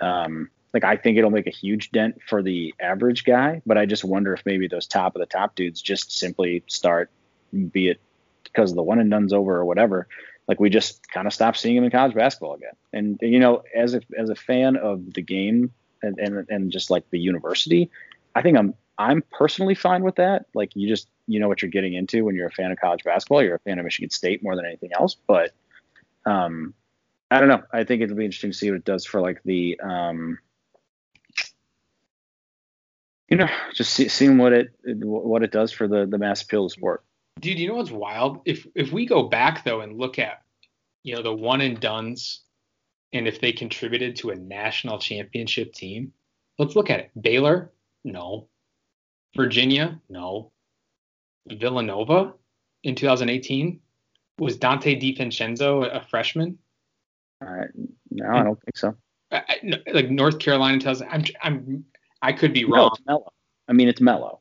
[0.01, 3.87] um, like, I think it'll make a huge dent for the average guy, but I
[3.87, 7.11] just wonder if maybe those top of the top dudes just simply start,
[7.73, 8.01] be it
[8.45, 10.09] because the one and done's over or whatever,
[10.49, 12.73] like we just kind of stopped seeing him in college basketball again.
[12.93, 16.91] And you know, as a as a fan of the game and and, and just
[16.91, 17.91] like the university,
[18.35, 20.45] I think I'm I'm personally fine with that.
[20.53, 23.03] Like you just you know what you're getting into when you're a fan of college
[23.03, 23.43] basketball.
[23.43, 25.17] You're a fan of Michigan State more than anything else.
[25.27, 25.53] But
[26.27, 26.75] um,
[27.31, 27.63] I don't know.
[27.73, 30.39] I think it'll be interesting to see what it does for like the um,
[33.31, 36.67] you know, just see, seeing what it what it does for the the mass appeal
[36.67, 37.03] of sport.
[37.41, 38.43] Dude, you know what's wild?
[38.45, 40.43] If if we go back though and look at,
[41.05, 42.43] you know, the one and duns,
[43.15, 46.13] and if they contributed to a national championship team,
[46.59, 47.11] let's look at it.
[47.19, 47.73] Baylor,
[48.05, 48.49] no.
[49.37, 50.51] Virginia, no.
[51.49, 52.35] Villanova
[52.83, 53.81] in 2018
[54.39, 56.59] was Donte DiVincenzo a, freshman?
[57.45, 57.65] Uh,
[58.11, 58.95] no, I don't think so.
[59.31, 61.85] I, I, like North Carolina tells I'm I'm
[62.21, 62.97] I could be wrong.
[63.07, 63.33] No, mellow.
[63.69, 64.41] I mean, it's mellow.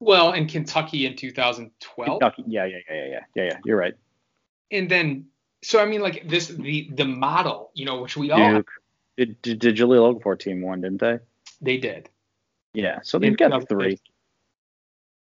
[0.00, 2.20] Well, in Kentucky in 2012.
[2.20, 3.58] Kentucky, yeah, yeah, yeah, yeah, yeah, yeah.
[3.64, 3.94] You're right.
[4.70, 5.26] And then,
[5.62, 8.70] so I mean, like this, the the model, you know, which we all Duke.
[9.16, 11.18] Did, did, did Jahlil Okafor team one, didn't they?
[11.60, 12.08] They did.
[12.74, 13.98] Yeah, so they've got three.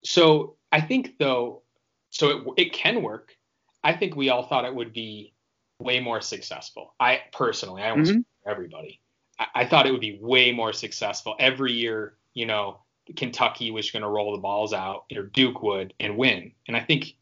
[0.03, 1.63] So I think though,
[2.09, 3.35] so it it can work.
[3.83, 5.33] I think we all thought it would be
[5.79, 6.93] way more successful.
[6.99, 8.49] I personally, I don't mm-hmm.
[8.49, 9.01] everybody.
[9.39, 12.15] I, I thought it would be way more successful every year.
[12.33, 12.79] You know,
[13.15, 16.51] Kentucky was going to roll the balls out, or Duke would, and win.
[16.67, 17.15] And I think,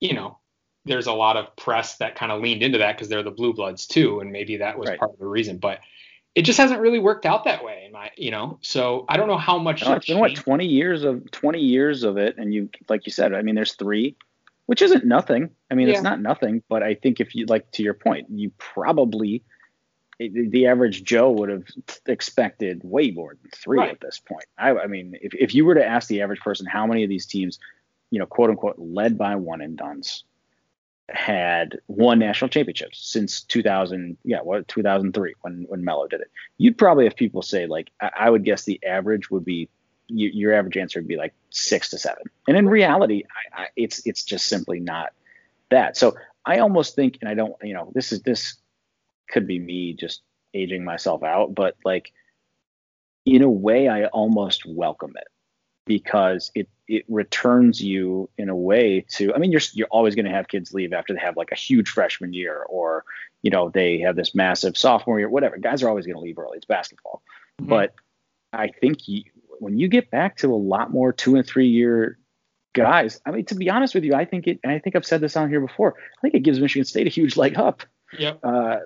[0.00, 0.38] you know,
[0.84, 3.52] there's a lot of press that kind of leaned into that because they're the blue
[3.52, 4.98] bloods too, and maybe that was right.
[4.98, 5.58] part of the reason.
[5.58, 5.80] But
[6.34, 9.28] it just hasn't really worked out that way in my you know so i don't
[9.28, 12.52] know how much no, it's been what 20 years of 20 years of it and
[12.52, 14.16] you like you said i mean there's three
[14.66, 15.94] which isn't nothing i mean yeah.
[15.94, 19.42] it's not nothing but i think if you like to your point you probably
[20.18, 21.64] the average joe would have
[22.06, 23.90] expected way more than three right.
[23.90, 26.66] at this point I, I mean if, if you were to ask the average person
[26.66, 27.58] how many of these teams
[28.10, 30.24] you know quote unquote led by one and duns
[31.10, 36.30] had won national championships since 2000 yeah what 2003 when when Melo did it.
[36.58, 39.68] You'd probably have people say like I, I would guess the average would be
[40.08, 42.24] you, your average answer would be like six to seven.
[42.46, 45.12] And in reality I, I, it's it's just simply not
[45.70, 45.96] that.
[45.96, 48.56] So I almost think and I don't you know this is this
[49.30, 50.22] could be me just
[50.54, 52.12] aging myself out but like
[53.24, 55.28] in a way I almost welcome it
[55.86, 60.24] because it it returns you in a way to I mean you're you're always going
[60.24, 63.04] to have kids leave after they have like a huge freshman year or
[63.42, 65.58] you know they have this massive sophomore year whatever.
[65.58, 66.56] Guys are always going to leave early.
[66.56, 67.22] It's basketball.
[67.60, 67.68] Mm-hmm.
[67.70, 67.94] but
[68.52, 69.24] I think you,
[69.58, 72.18] when you get back to a lot more 2 and 3 year
[72.72, 75.06] guys I mean to be honest with you I think it and I think I've
[75.06, 77.82] said this on here before I think it gives Michigan State a huge leg up.
[78.18, 78.40] Yep.
[78.42, 78.76] Uh,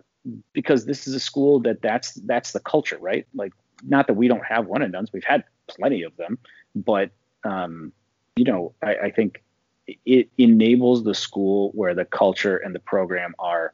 [0.53, 3.27] because this is a school that that's that's the culture right?
[3.35, 3.53] Like
[3.85, 6.39] not that we don't have one and dones we've had plenty of them
[6.75, 7.11] but
[7.45, 7.93] um,
[8.37, 9.43] you know, I, I think
[9.87, 13.73] it enables the school where the culture and the program are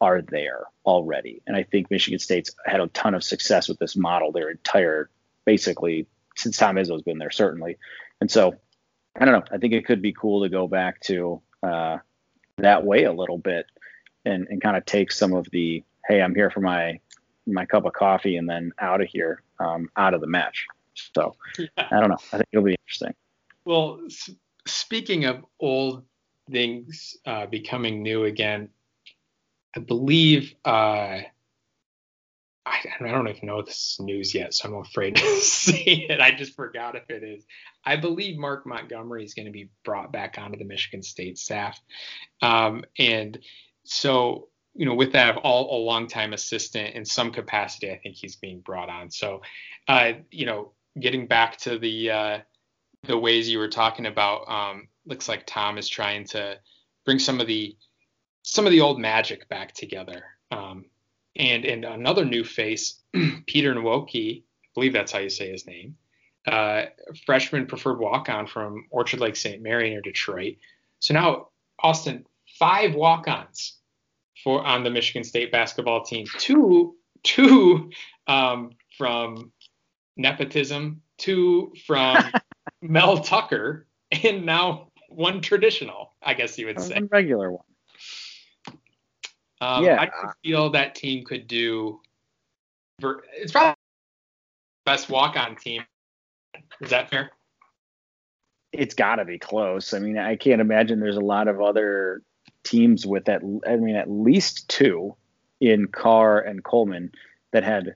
[0.00, 1.40] are there already.
[1.46, 5.08] And I think Michigan State's had a ton of success with this model their entire,
[5.46, 7.78] basically, since Tom Izzo's been there, certainly.
[8.20, 8.56] And so,
[9.18, 9.44] I don't know.
[9.50, 11.98] I think it could be cool to go back to uh,
[12.58, 13.64] that way a little bit
[14.26, 17.00] and, and kind of take some of the, hey, I'm here for my
[17.48, 20.66] my cup of coffee and then out of here, um, out of the match.
[21.14, 21.36] So.
[21.76, 22.18] I don't know.
[22.32, 23.14] I think it'll be interesting.
[23.64, 24.30] Well, s-
[24.66, 26.04] speaking of old
[26.50, 28.68] things uh, becoming new again,
[29.74, 31.20] I believe uh,
[32.66, 36.06] I, I, don't even know if this is news yet, so I'm afraid to say
[36.08, 36.20] it.
[36.20, 37.44] I just forgot if it is.
[37.84, 41.80] I believe Mark Montgomery is going to be brought back onto the Michigan State staff,
[42.42, 43.38] um, and
[43.84, 48.36] so you know, with that, all a longtime assistant in some capacity, I think he's
[48.36, 49.10] being brought on.
[49.10, 49.40] So,
[49.88, 52.38] uh, you know, getting back to the uh,
[53.06, 56.58] the ways you were talking about, um, looks like Tom is trying to
[57.04, 57.76] bring some of the
[58.42, 60.24] some of the old magic back together.
[60.50, 60.86] Um,
[61.36, 63.02] and and another new face,
[63.46, 64.42] Peter Nwoke, I
[64.74, 65.96] believe that's how you say his name,
[66.46, 66.86] uh,
[67.24, 69.62] freshman preferred walk on from Orchard Lake St.
[69.62, 70.56] Mary near Detroit.
[71.00, 72.24] So now Austin,
[72.58, 73.78] five walk-ons
[74.42, 76.26] for on the Michigan State basketball team.
[76.38, 77.90] Two two
[78.26, 79.52] um, from
[80.16, 82.16] nepotism, two from
[82.82, 86.94] Mel Tucker, and now one traditional, I guess you would say.
[86.94, 87.64] One regular one.
[89.60, 90.00] Um, yeah.
[90.00, 92.00] I feel that team could do.
[93.34, 95.84] It's probably the best walk-on team.
[96.80, 97.30] Is that fair?
[98.72, 99.94] It's got to be close.
[99.94, 102.22] I mean, I can't imagine there's a lot of other
[102.64, 103.42] teams with that.
[103.66, 105.16] I mean, at least two
[105.60, 107.12] in Carr and Coleman
[107.52, 107.94] that had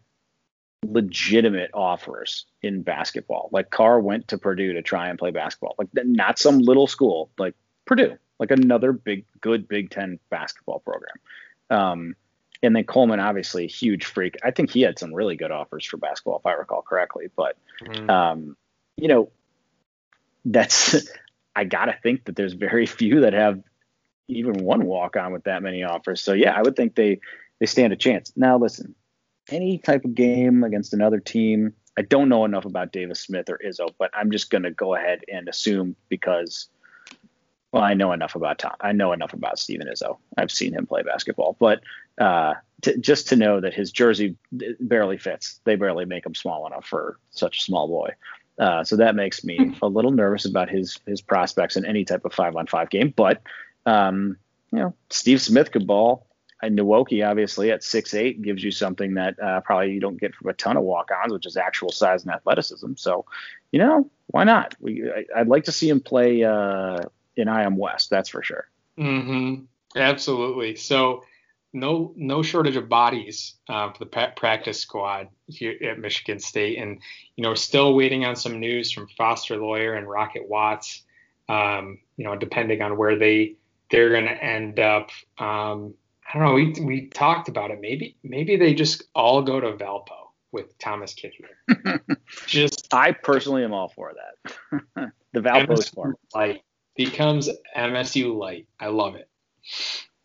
[0.87, 3.49] legitimate offers in basketball.
[3.53, 5.75] Like Carr went to Purdue to try and play basketball.
[5.79, 11.17] Like not some little school, like Purdue, like another big, good Big Ten basketball program.
[11.71, 12.17] Um,
[12.63, 14.37] and then Coleman, obviously, huge freak.
[14.43, 17.31] I think he had some really good offers for basketball, if I recall correctly.
[17.35, 18.11] But, mm-hmm.
[18.11, 18.57] um,
[18.97, 19.31] you know,
[20.45, 21.09] that's
[21.57, 23.63] I gotta think that there's very few that have
[24.29, 26.23] even one walk on with that many offers.
[26.23, 27.21] So yeah, I would think they
[27.59, 28.33] they stand a chance.
[28.37, 28.95] Now listen,
[29.51, 31.75] any type of game against another team.
[31.99, 34.95] I don't know enough about Davis Smith or Izzo, but I'm just going to go
[34.95, 36.69] ahead and assume because,
[37.73, 38.75] well, I know enough about Tom.
[38.81, 40.19] I know enough about Steven Izzo.
[40.37, 41.81] I've seen him play basketball, but
[42.19, 46.67] uh, to, just to know that his jersey barely fits, they barely make him small
[46.67, 48.11] enough for such a small boy.
[48.59, 52.25] Uh, so that makes me a little nervous about his his prospects in any type
[52.27, 53.13] of five on five game.
[53.17, 53.43] But
[53.87, 54.37] um,
[54.71, 56.27] you know, Steve Smith could ball
[56.63, 60.35] and Nwoke obviously at six eight gives you something that uh, probably you don't get
[60.35, 62.95] from a ton of walk-ons, which is actual size and athleticism.
[62.97, 63.25] So,
[63.73, 64.75] you know, why not?
[64.81, 67.01] We I, would like to see him play uh,
[67.37, 68.69] in IM West, that's for sure.
[68.99, 69.65] Mm-hmm.
[69.97, 70.77] Absolutely.
[70.77, 71.25] So,
[71.73, 77.01] no no shortage of bodies uh, for the practice squad here at Michigan State, and
[77.37, 81.03] you know, still waiting on some news from Foster Loyer and Rocket Watts.
[81.49, 83.57] Um, you know, depending on where they
[83.91, 85.11] they're going to end up.
[85.39, 85.95] Um,
[86.33, 86.55] I don't know.
[86.55, 87.81] We we talked about it.
[87.81, 92.01] Maybe maybe they just all go to Valpo with Thomas Kithier.
[92.47, 95.13] just I personally am all for that.
[95.33, 96.63] the Valpo form light
[96.97, 98.67] becomes MSU light.
[98.79, 99.29] I love it.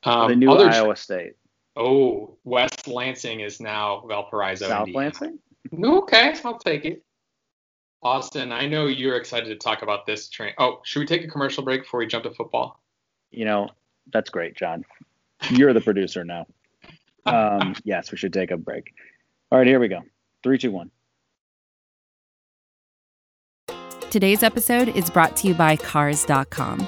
[0.04, 1.34] Um, the new Iowa State.
[1.76, 4.68] Oh, West Lansing is now Valparaiso.
[4.68, 5.06] South Indiana.
[5.06, 5.40] Lansing.
[5.74, 7.04] Okay, I'll take it.
[8.04, 10.54] Austin, I know you're excited to talk about this train.
[10.60, 12.80] Oh, should we take a commercial break before we jump to football?
[13.32, 13.70] You know,
[14.14, 14.86] that's great, John.
[15.50, 16.46] You're the producer now.
[17.26, 18.94] Um, yes, we should take a break.
[19.52, 20.02] All right, here we go.
[20.44, 20.92] Three, two, one.
[24.10, 26.88] Today's episode is brought to you by Cars.com.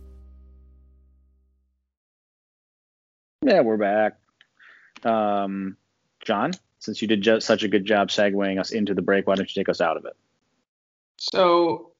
[3.43, 4.17] Yeah, we're back.
[5.03, 5.75] Um,
[6.23, 9.35] John, since you did ju- such a good job segueing us into the break, why
[9.35, 10.15] don't you take us out of it?
[11.17, 11.91] So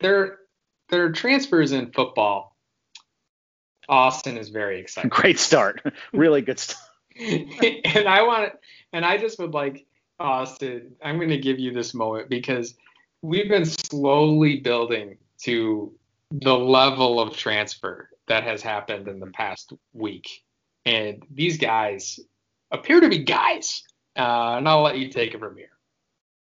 [0.00, 0.38] there
[0.90, 2.56] there are transfers in football.
[3.88, 5.10] Austin is very excited.
[5.12, 5.82] Great start.
[6.12, 6.82] really good start.
[7.18, 8.52] and I want
[8.92, 9.86] and I just would like
[10.18, 12.74] Austin, I'm going to give you this moment because
[13.22, 15.92] we've been slowly building to
[16.30, 20.42] the level of transfer that has happened in the past week.
[20.86, 22.20] And these guys
[22.70, 23.82] appear to be guys.
[24.16, 25.68] Uh, and I'll let you take it from here.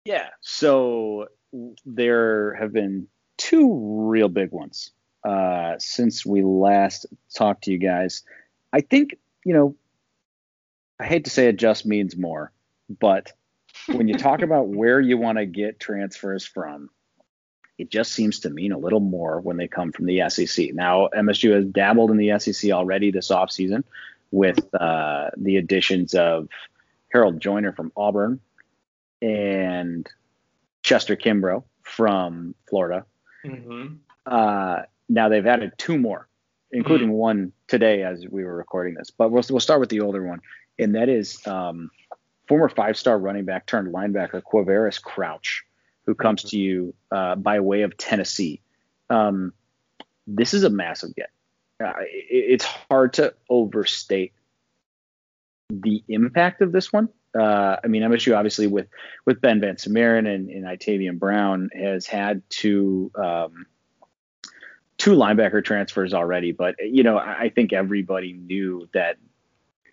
[0.04, 0.28] Yeah.
[0.42, 1.28] So
[1.86, 3.06] there have been
[3.38, 4.90] two real big ones
[5.24, 8.22] uh, since we last talked to you guys.
[8.72, 9.76] I think, you know,
[11.00, 12.52] I hate to say it just means more,
[13.00, 13.32] but
[13.86, 16.90] when you talk about where you want to get transfers from,
[17.78, 20.74] it just seems to mean a little more when they come from the SEC.
[20.74, 23.84] Now, MSU has dabbled in the SEC already this offseason
[24.34, 26.48] with uh, the additions of
[27.12, 28.40] Harold Joiner from Auburn
[29.22, 30.08] and
[30.82, 33.06] Chester Kimbrough from Florida.
[33.46, 33.94] Mm-hmm.
[34.26, 36.26] Uh, now they've added two more,
[36.72, 37.16] including mm-hmm.
[37.16, 39.10] one today as we were recording this.
[39.10, 40.40] But we'll, we'll start with the older one,
[40.80, 41.90] and that is um,
[42.48, 45.62] former five-star running back turned linebacker Quavaris Crouch,
[46.06, 46.48] who comes mm-hmm.
[46.48, 48.60] to you uh, by way of Tennessee.
[49.10, 49.52] Um,
[50.26, 51.30] this is a massive get.
[51.80, 54.32] It, it's hard to overstate
[55.70, 57.08] the impact of this one.
[57.38, 58.86] Uh, I mean, MSU obviously with
[59.26, 63.66] with Ben VanSumeren and, and Itavian Brown has had two um,
[64.98, 69.16] two linebacker transfers already, but you know I think everybody knew that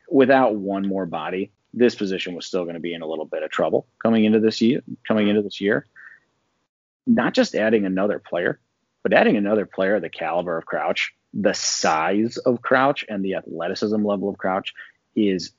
[0.10, 3.42] without one more body, this position was still going to be in a little bit
[3.42, 4.84] of trouble coming into this year.
[5.08, 5.88] Coming into this year,
[7.08, 8.60] not just adding another player,
[9.02, 13.36] but adding another player of the caliber of Crouch, the size of Crouch, and the
[13.36, 14.74] athleticism level of Crouch
[15.16, 15.52] is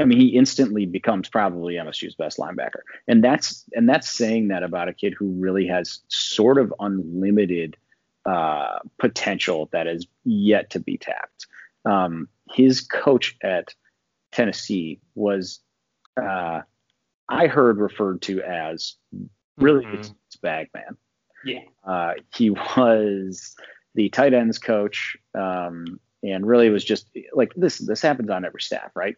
[0.00, 4.62] I mean, he instantly becomes probably MSU's best linebacker, and that's and that's saying that
[4.62, 7.76] about a kid who really has sort of unlimited
[8.24, 11.46] uh, potential that is yet to be tapped.
[11.84, 13.74] Um, his coach at
[14.32, 15.60] Tennessee was,
[16.20, 16.60] uh,
[17.28, 18.94] I heard referred to as
[19.56, 20.00] really mm-hmm.
[20.00, 20.96] it's Bagman.
[21.44, 21.60] Yeah.
[21.84, 23.56] Uh, he was
[23.94, 27.78] the tight ends coach, um, and really was just like this.
[27.78, 29.16] This happens on every staff, right?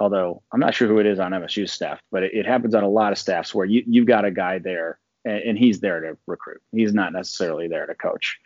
[0.00, 2.82] although I'm not sure who it is on MSU's staff, but it, it happens on
[2.82, 6.00] a lot of staffs where you, you've got a guy there and, and, he's there
[6.00, 6.62] to recruit.
[6.72, 8.40] He's not necessarily there to coach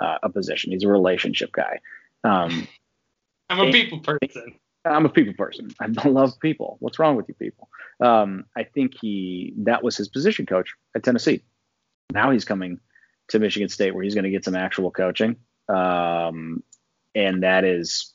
[0.00, 0.70] uh, a position.
[0.70, 1.80] He's a relationship guy.
[2.22, 2.68] Um,
[3.50, 4.54] I'm a people person.
[4.84, 5.70] I'm a people person.
[5.80, 6.76] I love people.
[6.78, 7.68] What's wrong with you people?
[8.00, 11.42] Um, I think he that was his position coach at Tennessee.
[12.12, 12.78] Now he's coming
[13.30, 15.36] to Michigan State where he's going to get some actual coaching,
[15.68, 16.62] um,
[17.14, 18.12] and that is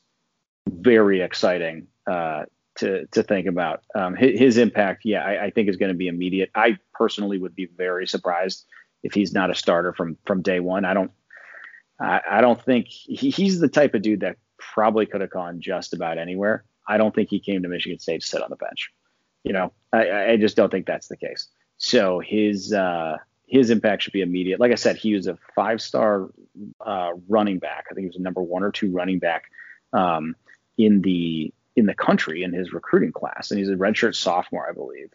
[0.68, 2.43] very exciting uh,
[2.76, 3.84] to to think about.
[3.95, 6.51] Um, his, his, impact, yeah, I, I think is going to be immediate.
[6.55, 8.66] I personally would be very surprised
[9.03, 10.86] if he's not a starter from from day one.
[10.86, 11.11] I don't
[11.99, 15.61] I, I don't think he, he's the type of dude that probably could have gone
[15.61, 16.66] just about anywhere.
[16.88, 18.91] I don't think he came to Michigan State to sit on the bench.
[19.43, 21.47] You know, I, I just don't think that's the case.
[21.78, 23.18] So his uh,
[23.48, 24.60] his impact should be immediate.
[24.60, 26.30] Like I said, he was a five star
[26.82, 27.86] uh, running back.
[27.89, 29.46] I think he was a number one or two running back
[29.93, 30.36] um,
[30.78, 34.74] in the in the country in his recruiting class, and he's a redshirt sophomore, I
[34.74, 35.12] believe.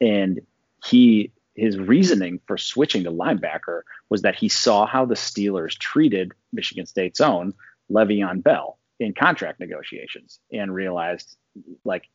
[0.00, 0.40] And
[0.84, 6.32] he his reasoning for switching to linebacker was that he saw how the Steelers treated
[6.52, 7.52] Michigan State's own
[7.90, 11.36] Le'Veon Bell in contract negotiations, and realized
[11.84, 12.08] like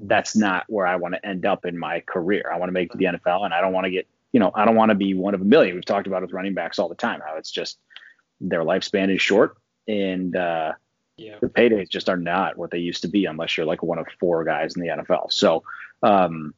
[0.00, 2.50] that's not where I want to end up in my career.
[2.52, 4.64] I want to make the NFL, and I don't want to get you know I
[4.64, 5.74] don't want to be one of a million.
[5.74, 7.78] We've talked about with running backs all the time how it's just
[8.40, 9.56] their lifespan is short,
[9.86, 10.72] and uh,
[11.16, 11.36] yeah.
[11.40, 14.06] the paydays just are not what they used to be unless you're like one of
[14.18, 15.32] four guys in the NFL.
[15.32, 15.62] So,
[16.02, 16.54] um,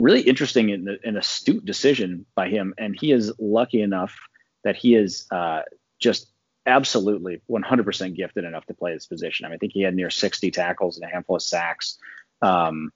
[0.00, 2.74] really interesting and an astute decision by him.
[2.78, 4.16] And he is lucky enough
[4.64, 5.62] that he is uh,
[6.00, 6.30] just
[6.66, 9.46] absolutely 100% gifted enough to play this position.
[9.46, 11.98] I, mean, I think he had near 60 tackles and a handful of sacks.
[12.42, 12.92] Um,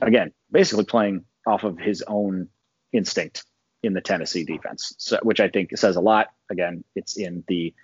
[0.00, 2.48] again, basically playing off of his own
[2.92, 3.44] instinct
[3.82, 6.28] in the Tennessee defense, so, which I think says a lot.
[6.50, 7.74] Again, it's in the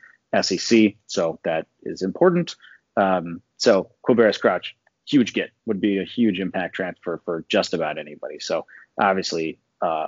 [0.41, 2.57] SEC, so that is important.
[2.97, 4.77] Um, so Quavaris Crouch,
[5.07, 8.39] huge get, would be a huge impact transfer for just about anybody.
[8.39, 8.67] So
[9.01, 10.07] obviously, uh,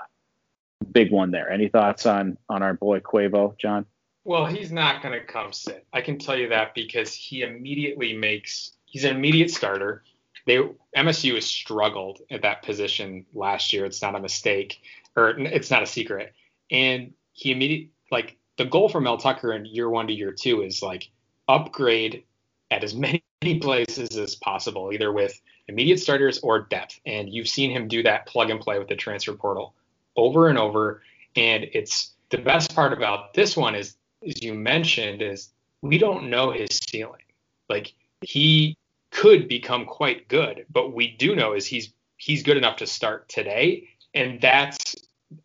[0.93, 1.51] big one there.
[1.51, 3.87] Any thoughts on on our boy Quavo, John?
[4.25, 5.87] Well, he's not going to come sit.
[5.93, 10.03] I can tell you that because he immediately makes he's an immediate starter.
[10.47, 10.59] They
[10.97, 13.85] MSU has struggled at that position last year.
[13.85, 14.81] It's not a mistake
[15.17, 16.35] or it's not a secret.
[16.71, 20.63] And he immediately like the goal for Mel Tucker in year one to year two
[20.63, 21.11] is like
[21.49, 22.25] upgrade
[22.71, 23.23] at as many
[23.61, 27.01] places as possible, either with immediate starters or depth.
[27.07, 29.75] And you've seen him do that plug and play with the transfer portal
[30.17, 31.03] over and over.
[31.37, 35.51] And it's the best part about this one is, as you mentioned, is
[35.83, 37.23] we don't know his ceiling.
[37.69, 38.77] Like he
[39.15, 43.29] could become quite good, but we do know is he's he's good enough to start
[43.29, 44.97] today, and that's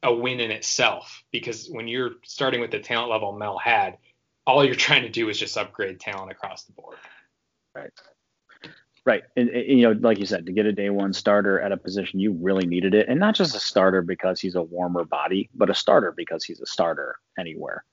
[0.04, 3.98] a win in itself because when you're starting with the talent level Mel had,
[4.46, 6.98] all you're trying to do is just upgrade talent across the board.
[7.76, 7.92] Right.
[9.06, 9.24] Right.
[9.38, 11.78] And, and, you know, like you said, to get a day one starter at a
[11.78, 13.08] position, you really needed it.
[13.08, 16.60] And not just a starter because he's a warmer body, but a starter because he's
[16.60, 17.86] a starter anywhere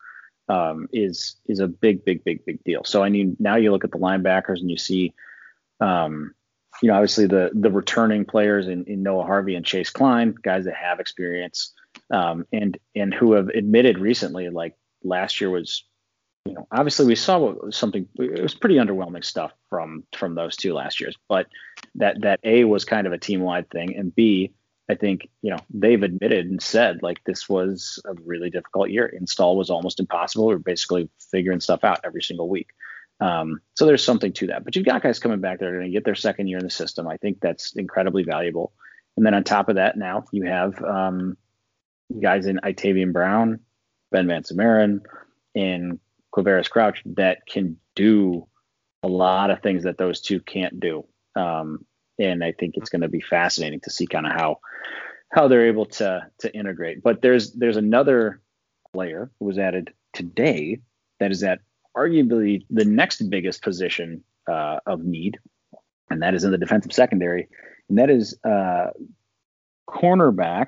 [0.48, 2.84] um, is is a big, big, big, big deal.
[2.84, 5.14] So I mean, now you look at the linebackers and you see,
[5.80, 6.34] um,
[6.82, 10.64] you know, obviously the the returning players in, in Noah Harvey and Chase Kline, guys
[10.66, 11.72] that have experience
[12.10, 15.84] um, and and who have admitted recently, like last year was
[16.46, 18.08] you know, obviously we saw something.
[18.18, 21.16] It was pretty underwhelming stuff from from those two last years.
[21.28, 21.46] But
[21.96, 24.52] that that A was kind of a team wide thing, and B,
[24.88, 29.06] I think you know they've admitted and said like this was a really difficult year.
[29.06, 30.46] Install was almost impossible.
[30.46, 32.68] We are basically figuring stuff out every single week.
[33.20, 34.64] Um, so there's something to that.
[34.64, 36.64] But you've got guys coming back that are going to get their second year in
[36.64, 37.08] the system.
[37.08, 38.72] I think that's incredibly valuable.
[39.16, 41.36] And then on top of that, now you have um,
[42.20, 43.60] guys in Itavian Brown,
[44.12, 45.00] Ben VanSumeren,
[45.54, 45.98] and
[46.34, 48.46] Quavaris Crouch that can do
[49.02, 51.06] a lot of things that those two can't do.
[51.34, 51.86] Um,
[52.18, 54.60] and I think it's going to be fascinating to see kind of how
[55.32, 57.02] how they're able to to integrate.
[57.02, 58.40] But there's there's another
[58.92, 60.80] player who was added today
[61.20, 61.60] that is at
[61.96, 65.38] arguably the next biggest position uh, of need,
[66.10, 67.48] and that is in the defensive secondary,
[67.88, 68.90] and that is uh,
[69.88, 70.66] cornerback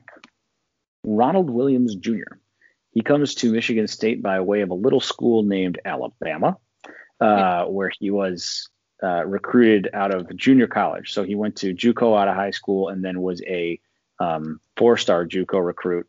[1.04, 2.38] Ronald Williams Jr.
[2.92, 6.56] He comes to Michigan State by way of a little school named Alabama,
[7.20, 8.68] uh, where he was
[9.02, 11.12] uh, recruited out of junior college.
[11.12, 13.80] So he went to JUCO out of high school and then was a
[14.18, 16.08] um, four-star JUCO recruit,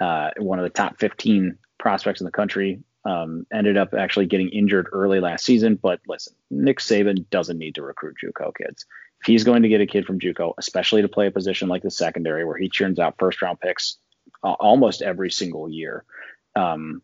[0.00, 2.80] uh, one of the top 15 prospects in the country.
[3.04, 7.74] Um, ended up actually getting injured early last season, but listen, Nick Saban doesn't need
[7.74, 8.86] to recruit JUCO kids.
[9.20, 11.82] If he's going to get a kid from JUCO, especially to play a position like
[11.82, 13.96] the secondary where he churns out first-round picks
[14.44, 16.04] uh, almost every single year.
[16.54, 17.02] Um,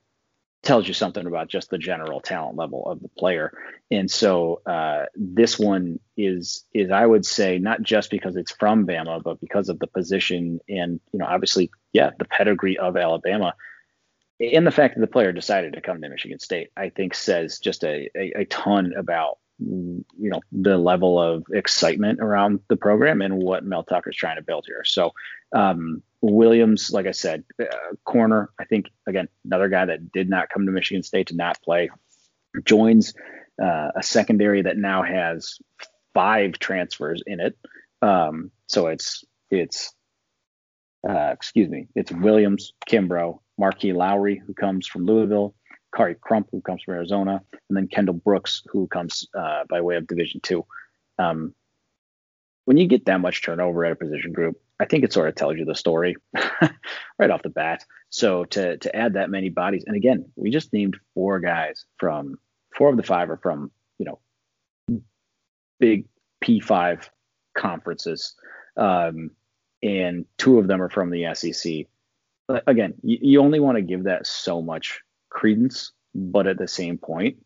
[0.62, 3.52] tells you something about just the general talent level of the player.
[3.90, 8.86] And so uh, this one is is I would say not just because it's from
[8.86, 13.54] Bama, but because of the position and you know obviously yeah the pedigree of Alabama.
[14.40, 17.58] And the fact that the player decided to come to Michigan State, I think, says
[17.58, 23.20] just a, a, a ton about you know the level of excitement around the program
[23.20, 24.84] and what Mel Tucker is trying to build here.
[24.84, 25.12] So
[25.52, 27.64] um, Williams, like I said, uh,
[28.04, 28.50] corner.
[28.60, 31.90] I think again another guy that did not come to Michigan State to not play
[32.64, 33.14] joins
[33.60, 35.58] uh, a secondary that now has
[36.14, 37.58] five transfers in it.
[38.00, 39.92] Um, so it's it's
[41.08, 45.54] uh, excuse me, it's Williams, Kimbrough, Marqui Lowery, who comes from Louisville,
[45.94, 49.96] Khary Crump, who comes from Arizona, and then Kendall Brooks, who comes uh, by way
[49.96, 50.64] of Division Two.
[51.18, 51.54] Um,
[52.64, 55.34] when you get that much turnover at a position group, I think it sort of
[55.34, 56.16] tells you the story
[57.18, 57.84] right off the bat.
[58.10, 62.38] So to to add that many bodies, and again, we just named four guys from
[62.76, 65.00] four of the five are from you know
[65.80, 66.06] big
[66.44, 67.08] P5
[67.56, 68.34] conferences,
[68.76, 69.30] um,
[69.82, 71.86] and two of them are from the SEC.
[72.66, 76.98] Again, you, you only want to give that so much credence, but at the same
[76.98, 77.38] point,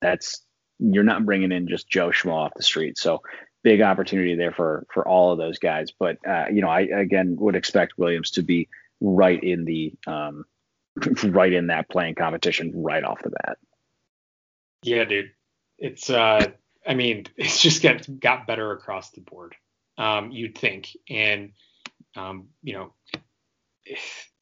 [0.00, 0.44] that's
[0.78, 2.98] you're not bringing in just Joe Schmo off the street.
[2.98, 3.22] So
[3.62, 5.90] big opportunity there for for all of those guys.
[5.98, 8.68] But uh, you know, I again would expect Williams to be
[9.00, 10.44] right in the um,
[11.24, 13.58] right in that playing competition right off the bat.
[14.82, 15.30] Yeah, dude.
[15.78, 16.50] It's uh
[16.86, 19.54] I mean, it's just got got better across the board.
[19.98, 20.96] Um, you'd think.
[21.08, 21.52] And
[22.16, 22.92] um, you know,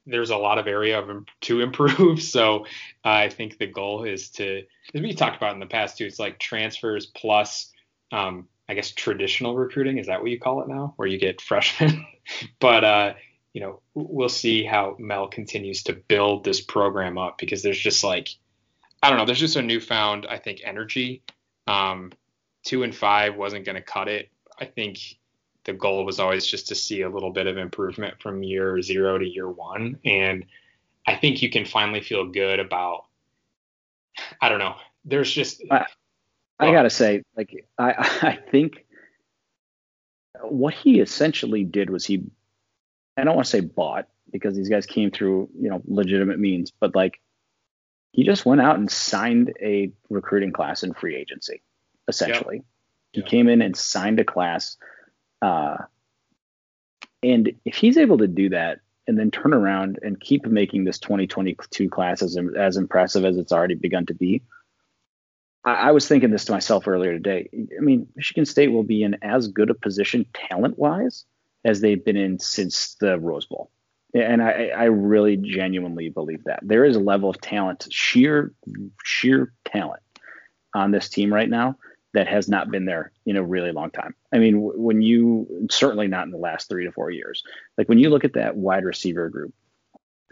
[0.06, 2.22] there's a lot of area of, to improve.
[2.30, 2.64] So
[3.04, 4.62] uh, I think the goal is to,
[4.94, 7.72] as we talked about in the past too, it's like transfers plus,
[8.12, 9.98] um, I guess traditional recruiting.
[9.98, 12.06] Is that what you call it now, where you get freshmen?
[12.60, 13.14] but uh,
[13.52, 18.04] you know, we'll see how Mel continues to build this program up because there's just
[18.04, 18.28] like,
[19.02, 21.22] I don't know, there's just a newfound, I think, energy.
[21.66, 22.12] Um,
[22.64, 24.30] two and five wasn't going to cut it.
[24.58, 24.98] I think
[25.64, 29.18] the goal was always just to see a little bit of improvement from year zero
[29.18, 29.98] to year one.
[30.04, 30.46] And
[31.06, 33.04] I think you can finally feel good about,
[34.40, 35.62] I don't know, there's just.
[35.70, 35.86] I,
[36.58, 37.92] I got to say, like, I,
[38.22, 38.84] I think
[40.42, 42.24] what he essentially did was he,
[43.16, 46.70] I don't want to say bought because these guys came through, you know, legitimate means,
[46.70, 47.20] but like,
[48.12, 51.62] he just went out and signed a recruiting class in free agency,
[52.08, 52.56] essentially.
[52.56, 52.64] Yep.
[53.12, 53.28] He yep.
[53.28, 54.76] came in and signed a class
[55.42, 55.76] uh,
[57.22, 60.98] and if he's able to do that and then turn around and keep making this
[60.98, 64.42] 2022 class as, as impressive as it's already begun to be,
[65.64, 67.48] I, I was thinking this to myself earlier today.
[67.76, 71.24] I mean, Michigan State will be in as good a position talent wise
[71.64, 73.70] as they've been in since the Rose Bowl.
[74.14, 78.52] And I, I really genuinely believe that there is a level of talent, sheer,
[79.04, 80.02] sheer talent
[80.74, 81.76] on this team right now
[82.12, 84.14] that has not been there in a really long time.
[84.32, 87.42] I mean, when you certainly not in the last three to four years.
[87.78, 89.54] Like when you look at that wide receiver group,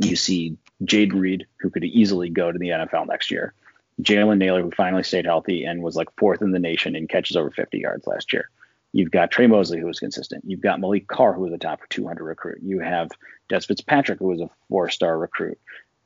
[0.01, 3.55] you see Jayden Reed, who could easily go to the NFL next year.
[4.03, 7.37] Jalen Nailor, who finally stayed healthy and was like fourth in the nation in catches
[7.37, 8.49] over 50 yards last year.
[8.93, 10.45] You've got Tre Mosley, who was consistent.
[10.47, 12.59] You've got Malik Carr, who was a top 200 recruit.
[12.63, 13.11] You have
[13.49, 15.59] Des Fitzpatrick, who was a four-star recruit.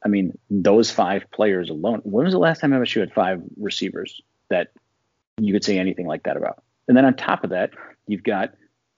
[0.04, 2.00] I mean, those five players alone.
[2.02, 4.20] When was the last time MSU had five receivers
[4.50, 4.72] that
[5.38, 6.62] you could say anything like that about.
[6.88, 7.70] And then on top of that,
[8.06, 8.54] you've got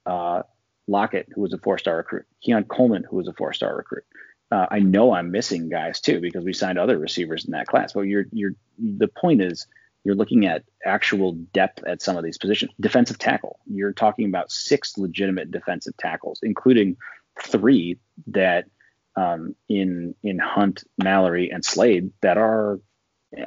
[0.06, 0.42] uh,
[0.86, 4.04] Lockett, who was a four-star recruit, Keon Coleman, who was a four-star recruit.
[4.50, 7.92] Uh, I know I'm missing guys too because we signed other receivers in that class.
[7.92, 9.66] But you're you're the point is
[10.04, 12.72] you're looking at actual depth at some of these positions.
[12.78, 16.96] Defensive tackle, you're talking about six legitimate defensive tackles, including
[17.42, 18.66] three that
[19.16, 22.80] um, in in Hunt, Mallory, and Slade that are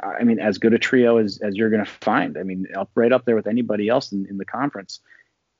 [0.04, 2.38] I mean, as good a trio as, as you're going to find.
[2.38, 5.00] I mean, up right up there with anybody else in, in the conference.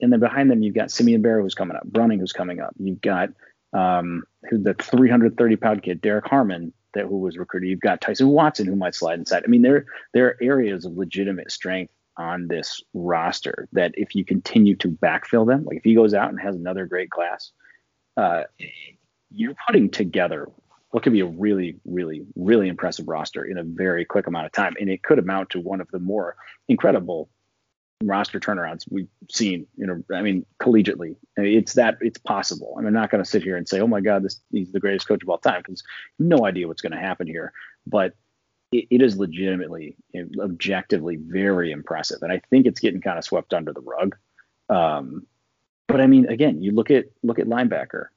[0.02, 2.74] And then behind them, you've got Simeon Barrow who's coming up, Browning who's coming up.
[2.78, 3.30] You've got
[3.74, 7.70] um, the 330 pound kid, Derrick Harmon, that who was recruited.
[7.70, 9.44] You've got Tyson Watson who might slide inside.
[9.46, 14.26] I mean, there there are areas of legitimate strength on this roster that if you
[14.26, 17.52] continue to backfill them, like if he goes out and has another great class,
[18.18, 18.44] uh,
[19.30, 20.50] you're putting together
[20.98, 24.52] what could be a really, really, really impressive roster in a very quick amount of
[24.52, 24.76] time.
[24.80, 26.36] And it could amount to one of the more
[26.70, 27.30] incredible
[28.04, 31.16] roster turnarounds we've seen, you know, I mean, collegiately.
[31.36, 32.74] It's that it's possible.
[32.76, 34.80] I am not going to sit here and say, oh my God, this he's the
[34.80, 35.84] greatest coach of all time because
[36.18, 37.54] no idea what's going to happen here.
[37.86, 38.16] But
[38.72, 39.98] it, it is legitimately,
[40.42, 42.24] objectively very impressive.
[42.24, 44.16] And I think it's getting kind of swept under the rug.
[44.68, 45.28] Um,
[45.88, 48.08] but I mean, again, you look at look at linebacker.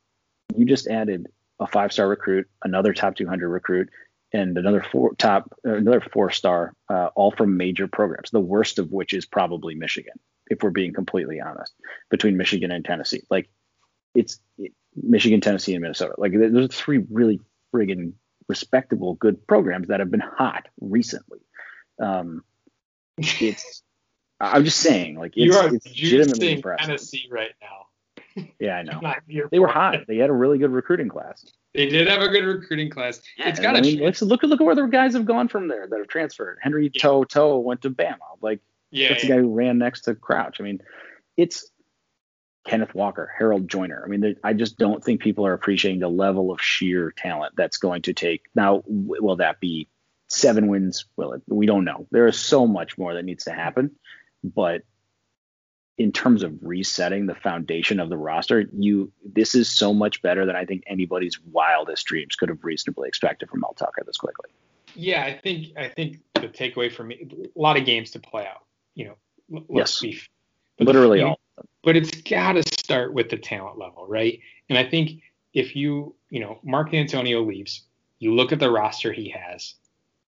[0.57, 1.29] You just added
[1.61, 3.91] a five star recruit, another top 200 recruit,
[4.33, 8.31] and another four top another four star, uh, all from major programs.
[8.31, 11.75] The worst of which is probably Michigan, if we're being completely honest,
[12.11, 13.23] between Michigan and Tennessee.
[13.31, 13.51] Like
[14.15, 16.15] it's it, Michigan, Tennessee, and Minnesota.
[16.19, 17.41] Like those are three really
[17.75, 18.15] friggin'
[18.49, 21.41] respectable, good programs that have been hot recently.
[22.01, 22.43] Um,
[23.19, 23.83] it's
[24.41, 26.87] I'm just saying, like it's, you are it's legitimately impressive.
[26.87, 27.87] Tennessee right now.
[28.59, 29.01] Yeah, I know.
[29.51, 30.07] they were hot.
[30.07, 31.45] They had a really good recruiting class.
[31.75, 33.21] They did have a good recruiting class.
[33.37, 35.69] Yeah, it's got I mean, let's look look at where the guys have gone from
[35.69, 36.59] there that have transferred.
[36.61, 37.01] Henry yeah.
[37.01, 38.17] To'o went to Bama.
[38.41, 38.61] Like
[38.91, 39.29] yeah, that's yeah.
[39.29, 40.61] the guy who ran next to Crouch.
[40.61, 40.81] I mean,
[41.37, 41.71] it's
[42.67, 44.03] Kenneth Walker, Harold Joiner.
[44.05, 47.79] I mean, I just don't think people are appreciating the level of sheer talent that's
[47.79, 48.43] going to take.
[48.55, 49.89] Now, will that be
[50.29, 51.07] seven wins?
[51.17, 51.43] Will it?
[51.47, 52.07] We don't know.
[52.11, 53.93] There is so much more that needs to happen,
[54.43, 54.83] but
[55.99, 60.47] in terms of resetting the foundation of the roster, you this is so much better
[60.47, 64.51] than I think anybody's wildest dreams could have reasonably expected from Mel Tucker this quickly.
[64.95, 68.47] Yeah, I think I think the takeaway for me, a lot of games to play
[68.47, 68.65] out.
[68.95, 69.15] You
[69.51, 70.21] know, yes, be,
[70.79, 71.39] literally all.
[71.83, 74.41] But it's got to start with the talent level, right?
[74.69, 75.23] And I think
[75.55, 77.83] if you, you know, Mark Dantonio leaves,
[78.19, 79.75] you look at the roster he has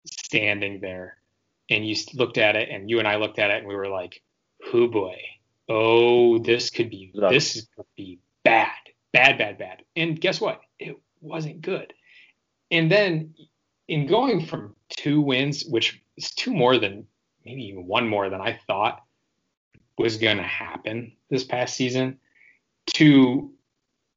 [0.05, 1.17] standing there,
[1.69, 3.87] and you looked at it, and you and I looked at it, and we were
[3.87, 4.21] like,
[4.71, 5.17] "Who boy."
[5.71, 8.71] Oh, this could be this could be bad,
[9.13, 9.83] bad, bad, bad.
[9.95, 10.61] And guess what?
[10.79, 11.93] It wasn't good.
[12.69, 13.33] And then
[13.87, 17.07] in going from two wins, which is two more than
[17.45, 19.03] maybe even one more than I thought
[19.97, 22.19] was going to happen this past season,
[22.87, 23.51] to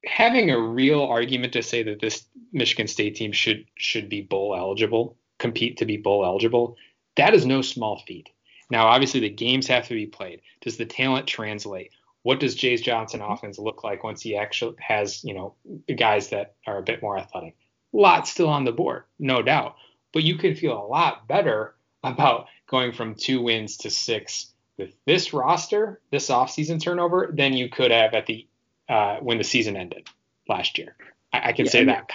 [0.05, 4.55] having a real argument to say that this Michigan State team should should be bowl
[4.55, 6.77] eligible, compete to be bowl eligible,
[7.15, 8.29] that is no small feat.
[8.69, 10.41] Now, obviously, the games have to be played.
[10.61, 11.91] Does the talent translate?
[12.23, 15.55] What does Jay's Johnson offense look like once he actually has, you know,
[15.95, 17.55] guys that are a bit more athletic?
[17.93, 19.75] Lot still on the board, no doubt.
[20.11, 24.91] But you could feel a lot better about going from two wins to six with
[25.05, 28.47] this roster, this offseason turnover, than you could have at the
[28.89, 30.07] uh, when the season ended
[30.47, 30.95] last year.
[31.31, 32.09] I, I can yeah, say that.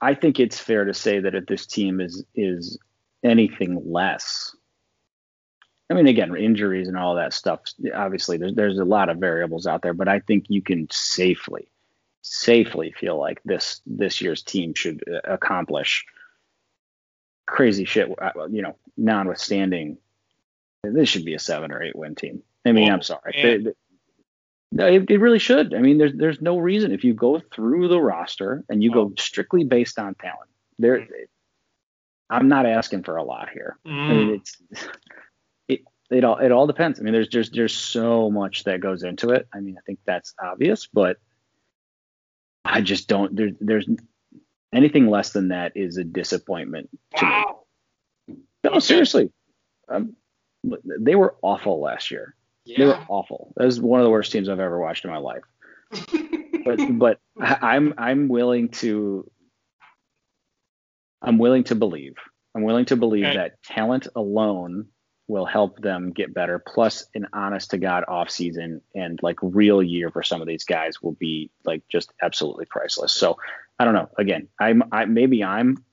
[0.00, 2.78] I think it's fair to say that if this team is is
[3.22, 4.54] anything less,
[5.88, 7.60] I mean, again, injuries and all that stuff.
[7.94, 11.68] Obviously, there's there's a lot of variables out there, but I think you can safely,
[12.22, 16.04] safely feel like this this year's team should uh, accomplish
[17.46, 18.10] crazy shit.
[18.20, 19.98] Uh, you know, notwithstanding,
[20.82, 22.42] this should be a seven or eight win team.
[22.64, 23.32] I mean, I'm sorry.
[23.40, 23.72] They, they,
[24.72, 25.72] no, it, it, really should.
[25.72, 29.12] I mean, there's there's no reason if you go through the roster and you go
[29.16, 30.50] strictly based on talent.
[30.80, 31.06] There.
[32.28, 33.78] I'm not asking for a lot here.
[33.86, 33.92] Mm.
[33.92, 34.34] I mean, mm.
[34.34, 34.88] it's
[36.10, 37.00] it all it all depends.
[37.00, 39.48] I mean, there's there's there's so much that goes into it.
[39.52, 41.18] I mean, I think that's obvious, but
[42.64, 43.34] I just don't.
[43.34, 43.88] There's there's
[44.72, 47.60] anything less than that is a disappointment to wow.
[48.28, 48.36] me.
[48.64, 49.32] No, seriously,
[49.88, 50.14] um,
[51.00, 52.34] they were awful last year.
[52.64, 52.78] Yeah.
[52.78, 53.52] They were awful.
[53.56, 55.42] That was one of the worst teams I've ever watched in my life.
[56.64, 59.30] but but I'm I'm willing to
[61.22, 62.14] I'm willing to believe.
[62.54, 63.36] I'm willing to believe okay.
[63.36, 64.86] that talent alone
[65.28, 66.58] will help them get better.
[66.58, 70.64] Plus, an honest to God off season and like real year for some of these
[70.64, 73.12] guys will be like just absolutely priceless.
[73.12, 73.36] So
[73.78, 74.08] I don't know.
[74.18, 75.84] Again, I'm I maybe I'm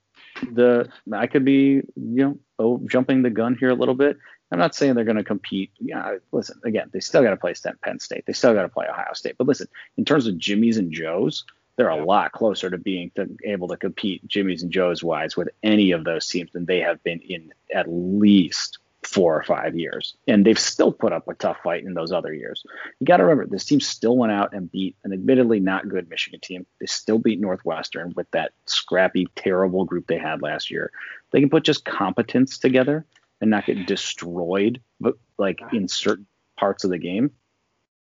[0.52, 4.18] the I could be you know oh, jumping the gun here a little bit.
[4.52, 5.72] I'm not saying they're going to compete.
[5.80, 8.26] Yeah, listen, again, they still got to play Penn State.
[8.28, 9.36] They still got to play Ohio State.
[9.40, 9.68] But listen,
[9.98, 11.44] in terms of Jimmys and Joes,
[11.76, 15.50] they're a lot closer to being to, able to compete Jimmys and Joes wise with
[15.64, 18.78] any of those teams than they have been in at least
[19.14, 20.16] four or five years.
[20.28, 22.64] And they've still put up a tough fight in those other years.
[23.00, 26.10] You got to remember, this team still went out and beat an admittedly not good
[26.10, 26.66] Michigan team.
[26.80, 30.92] They still beat Northwestern with that scrappy, terrible group they had last year.
[31.32, 33.06] They can put just competence together
[33.40, 36.26] and not get destroyed, but like in certain
[36.58, 37.32] parts of the game.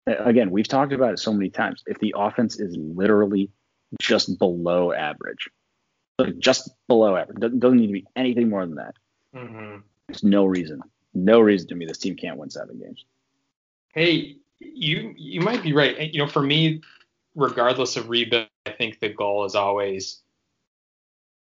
[0.06, 1.84] Again, we've talked about it so many times.
[1.88, 3.50] If the offense is literally
[4.00, 5.50] just below average,
[6.20, 8.96] like just below average, doesn't need to be anything more than that.
[9.34, 9.78] Mm-hmm.
[10.08, 10.82] There's no reason,
[11.14, 13.06] no reason to me this team can't win seven games.
[13.94, 16.14] Hey, you you might be right.
[16.14, 16.82] You know, for me,
[17.36, 20.22] regardless of rebuild, I think the goal is always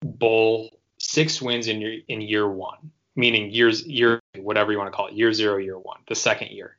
[0.01, 4.95] bowl six wins in your in year one meaning years year whatever you want to
[4.95, 6.77] call it, year zero, year one, the second year.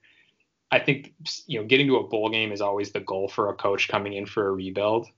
[0.70, 1.14] I think
[1.46, 4.12] you know getting to a bowl game is always the goal for a coach coming
[4.12, 5.08] in for a rebuild.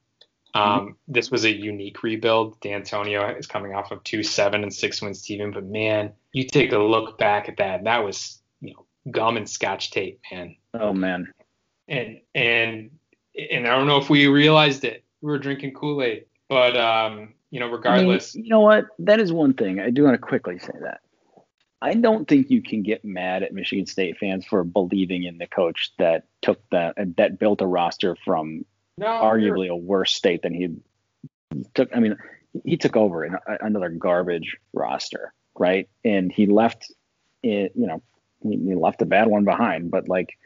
[0.54, 0.90] Um, mm-hmm.
[1.08, 2.60] This was a unique rebuild.
[2.60, 6.72] Dantonio is coming off of two seven and six wins team, but man, you take
[6.72, 7.84] a look back at that.
[7.84, 10.56] That was you know gum and scotch tape, man.
[10.74, 11.32] Oh man.
[11.86, 12.90] And and
[13.50, 15.04] and I don't know if we realized it.
[15.20, 18.34] We were drinking Kool Aid, but um, you know, regardless.
[18.34, 18.86] I mean, you know what?
[18.98, 19.80] That is one thing.
[19.80, 21.00] I do want to quickly say that.
[21.80, 25.46] I don't think you can get mad at Michigan State fans for believing in the
[25.46, 28.64] coach that took that that built a roster from
[28.98, 30.76] no, arguably a worse state than he
[31.74, 31.94] took.
[31.94, 32.16] I mean,
[32.64, 35.88] he took over an, another garbage roster, right?
[36.04, 36.92] And he left
[37.42, 37.72] it.
[37.74, 38.02] You know,
[38.42, 39.90] he, he left a bad one behind.
[39.90, 40.36] But like,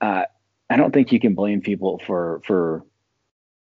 [0.00, 0.24] uh,
[0.68, 2.84] I don't think you can blame people for for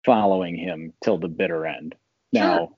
[0.05, 1.95] following him till the bitter end.
[2.33, 2.57] Now.
[2.59, 2.69] Sure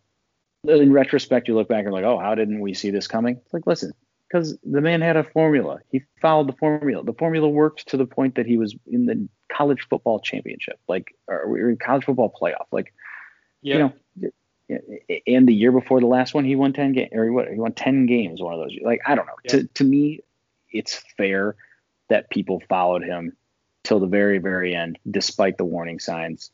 [0.64, 3.40] in retrospect, you look back and like, oh, how didn't we see this coming?
[3.44, 3.92] It's like, listen,
[4.28, 5.78] because the man had a formula.
[5.90, 7.04] He followed the formula.
[7.04, 11.14] The formula worked to the point that he was in the college football championship, like,
[11.26, 12.66] or in college football playoff.
[12.70, 12.92] Like,
[13.62, 13.92] yep.
[14.18, 14.30] you know,
[15.26, 17.58] and the year before the last one, he won 10 games, or he won, he
[17.58, 18.76] won 10 games, one of those.
[18.82, 19.32] Like, I don't know.
[19.44, 19.52] Yep.
[19.52, 20.20] To, to me,
[20.70, 21.56] it's fair
[22.08, 23.36] that people followed him
[23.84, 26.50] till the very, very end, despite the warning signs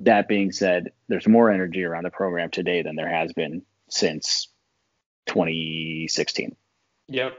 [0.00, 4.48] that being said, there's more energy around the program today than there has been since
[5.26, 6.56] 2016.
[7.08, 7.36] Yep.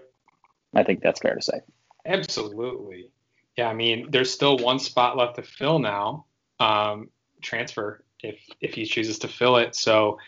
[0.76, 1.62] I think that's fair to say.
[2.06, 3.10] Absolutely.
[3.58, 6.26] Yeah, I mean, there's still one spot left to fill now.
[6.60, 7.10] Um,
[7.42, 9.76] transfer if if he chooses to fill it.
[9.76, 10.20] So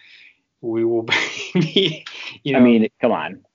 [0.62, 1.04] we will
[1.54, 2.06] be,
[2.44, 2.60] you know.
[2.60, 3.46] I mean, come on.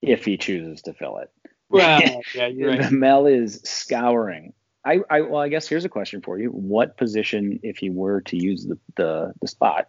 [0.00, 1.30] If he chooses to fill it.
[1.68, 2.00] Well,
[2.34, 2.90] yeah, you're right.
[2.90, 4.52] Mel is scouring
[4.84, 8.20] I, I well, I guess here's a question for you: What position, if he were
[8.22, 9.88] to use the the, the spot,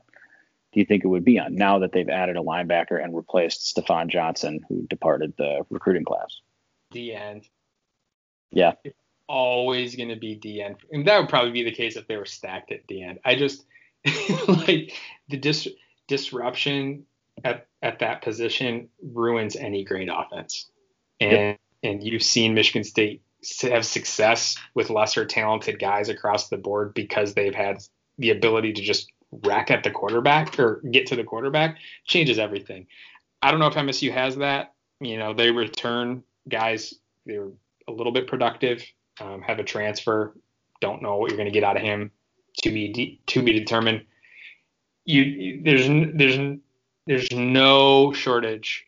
[0.74, 3.68] do you think it would be on now that they've added a linebacker and replaced
[3.68, 6.42] Stefan Johnson, who departed the recruiting class?
[6.92, 7.48] The end.
[8.52, 8.74] Yeah.
[8.84, 8.98] It's
[9.28, 10.78] always going to be the end.
[10.92, 13.20] And that would probably be the case if they were stacked at the end.
[13.24, 13.64] I just
[14.48, 14.94] like
[15.30, 15.70] the dis-
[16.08, 17.06] disruption
[17.44, 20.70] at, at that position ruins any great offense.
[21.20, 21.60] And yep.
[21.84, 23.22] and you've seen Michigan State
[23.62, 27.78] have success with lesser talented guys across the board because they've had
[28.18, 29.12] the ability to just
[29.44, 32.88] rack at the quarterback or get to the quarterback changes everything.
[33.42, 34.74] I don't know if MSU has that.
[35.00, 36.94] You know, they return guys,
[37.26, 37.50] they're
[37.88, 38.84] a little bit productive,
[39.20, 40.34] um, have a transfer,
[40.82, 42.12] don't know what you're going to get out of him
[42.62, 44.06] to be de- to be determined.
[45.06, 46.60] You, there's there's
[47.08, 48.86] there's no shortage.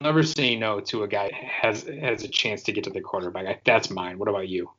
[0.00, 3.64] Never say no to a guy has has a chance to get to the quarterback.
[3.64, 4.18] That's mine.
[4.18, 4.70] What about you?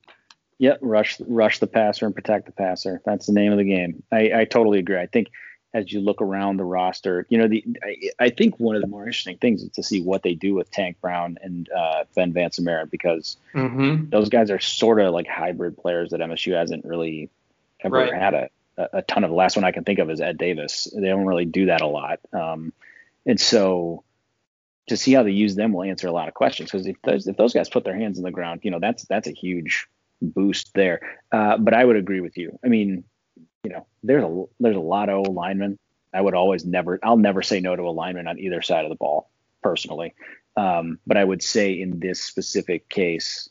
[0.61, 3.01] Yep, rush rush the passer and protect the passer.
[3.03, 4.03] That's the name of the game.
[4.11, 4.99] I, I totally agree.
[4.99, 5.31] I think
[5.73, 8.87] as you look around the roster, you know, the I, I, think one of the
[8.87, 12.31] more interesting things is to see what they do with Tank Brown and uh, Ben
[12.31, 14.09] VanSumeren because mm-hmm.
[14.09, 17.31] those guys are sort of like hybrid players that MSU hasn't really
[17.79, 18.13] ever right.
[18.13, 19.31] had a, a ton of.
[19.31, 20.87] The last one I can think of is Ed Davis.
[20.95, 22.71] They don't really do that a lot, um,
[23.25, 24.03] and so
[24.89, 27.25] to see how they use them will answer a lot of questions because if those
[27.25, 29.87] if those guys put their hands in the ground, you know, that's that's a huge
[30.21, 31.01] boost there.
[31.31, 32.57] Uh, but I would agree with you.
[32.63, 33.03] I mean,
[33.63, 35.77] you know, there's a there's a lot of linemen.
[36.13, 38.89] I would always never I'll never say no to a lineman on either side of
[38.89, 39.29] the ball
[39.61, 40.13] personally.
[40.57, 43.49] Um, but I would say in this specific case,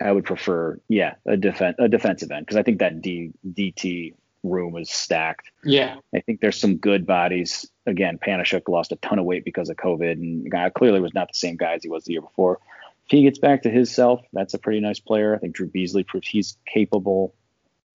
[0.00, 4.14] I would prefer yeah a defense a defensive end because I think that D, DT
[4.42, 5.50] room is stacked.
[5.62, 7.68] Yeah, I think there's some good bodies.
[7.86, 11.28] Again, Panasiuk lost a ton of weight because of COVID, and guy clearly was not
[11.28, 12.58] the same guy as he was the year before
[13.06, 15.34] if he gets back to his self, that's a pretty nice player.
[15.34, 17.34] I think Drew Beasley proves he's capable.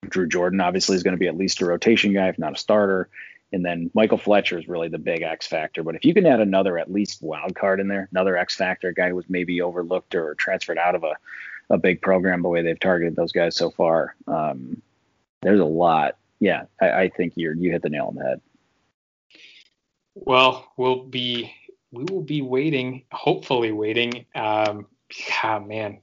[0.07, 2.57] Drew Jordan obviously is going to be at least a rotation guy, if not a
[2.57, 3.09] starter.
[3.51, 5.81] And then Michael Fletcher is really the big X factor.
[5.81, 8.91] But if you can add another at least wild card in there, another X factor
[8.91, 11.15] guy who was maybe overlooked or transferred out of a,
[11.69, 14.81] a big program the way they've targeted those guys so far, um,
[15.41, 16.17] there's a lot.
[16.39, 18.41] Yeah, I, I think you're you hit the nail on the head.
[20.13, 21.53] Well, we'll be
[21.91, 24.25] we will be waiting, hopefully waiting.
[24.35, 24.87] Um,
[25.29, 25.99] yeah, man,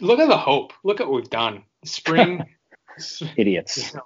[0.00, 0.72] look at the hope.
[0.84, 1.64] Look at what we've done.
[1.84, 2.44] Spring.
[3.36, 3.92] Idiots.
[3.92, 4.04] You know,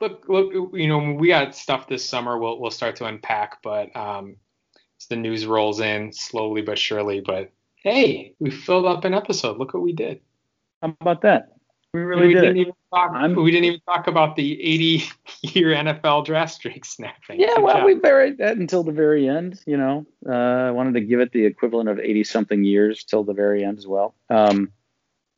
[0.00, 0.72] look, look.
[0.74, 2.38] You know, we got stuff this summer.
[2.38, 4.36] We'll we'll start to unpack, but um,
[5.08, 7.20] the news rolls in slowly but surely.
[7.20, 9.58] But hey, we filled up an episode.
[9.58, 10.20] Look what we did.
[10.82, 11.57] How about that?
[11.94, 12.42] We really we did.
[12.42, 15.04] Didn't even talk, we didn't even talk about the 80
[15.42, 17.40] year NFL draft streak snapping.
[17.40, 17.86] Yeah, Good well, job.
[17.86, 19.60] we buried that until the very end.
[19.66, 23.24] You know, uh, I wanted to give it the equivalent of 80 something years till
[23.24, 24.14] the very end as well.
[24.28, 24.70] Um,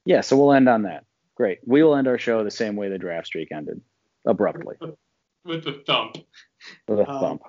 [0.05, 1.05] yeah, so we'll end on that.
[1.37, 1.61] Great.
[1.65, 3.81] We will end our show the same way the draft streak ended,
[4.27, 4.77] abruptly.
[5.45, 6.19] With a thump.
[6.89, 7.43] With a um, thump.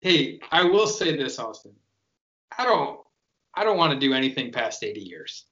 [0.00, 1.72] Hey, I will say this, Austin.
[2.56, 3.00] I don't,
[3.54, 5.46] I don't want to do anything past 80 years.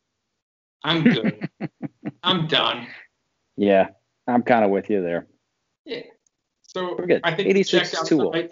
[0.85, 1.49] I'm good.
[2.25, 2.87] I'm done.
[3.57, 3.89] Yeah,
[4.27, 5.27] I'm kind of with you there.
[5.85, 6.03] Yeah.
[6.63, 7.21] So we're good.
[7.23, 8.35] I think 86 is too old.
[8.35, 8.51] Right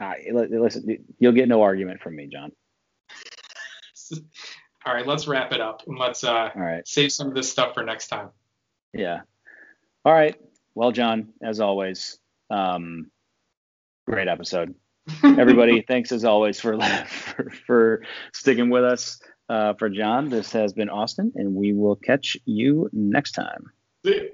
[0.00, 2.52] listen, you'll get no argument from me, John.
[4.86, 6.86] All right, let's wrap it up and let's uh, All right.
[6.88, 8.30] save some of this stuff for next time.
[8.94, 9.20] Yeah.
[10.04, 10.40] All right.
[10.74, 13.10] Well, John, as always, um,
[14.06, 14.74] great episode.
[15.22, 19.20] Everybody, thanks as always for, for for sticking with us.
[19.50, 23.72] Uh, for John, this has been Austin, and we will catch you next time.
[24.06, 24.30] See you.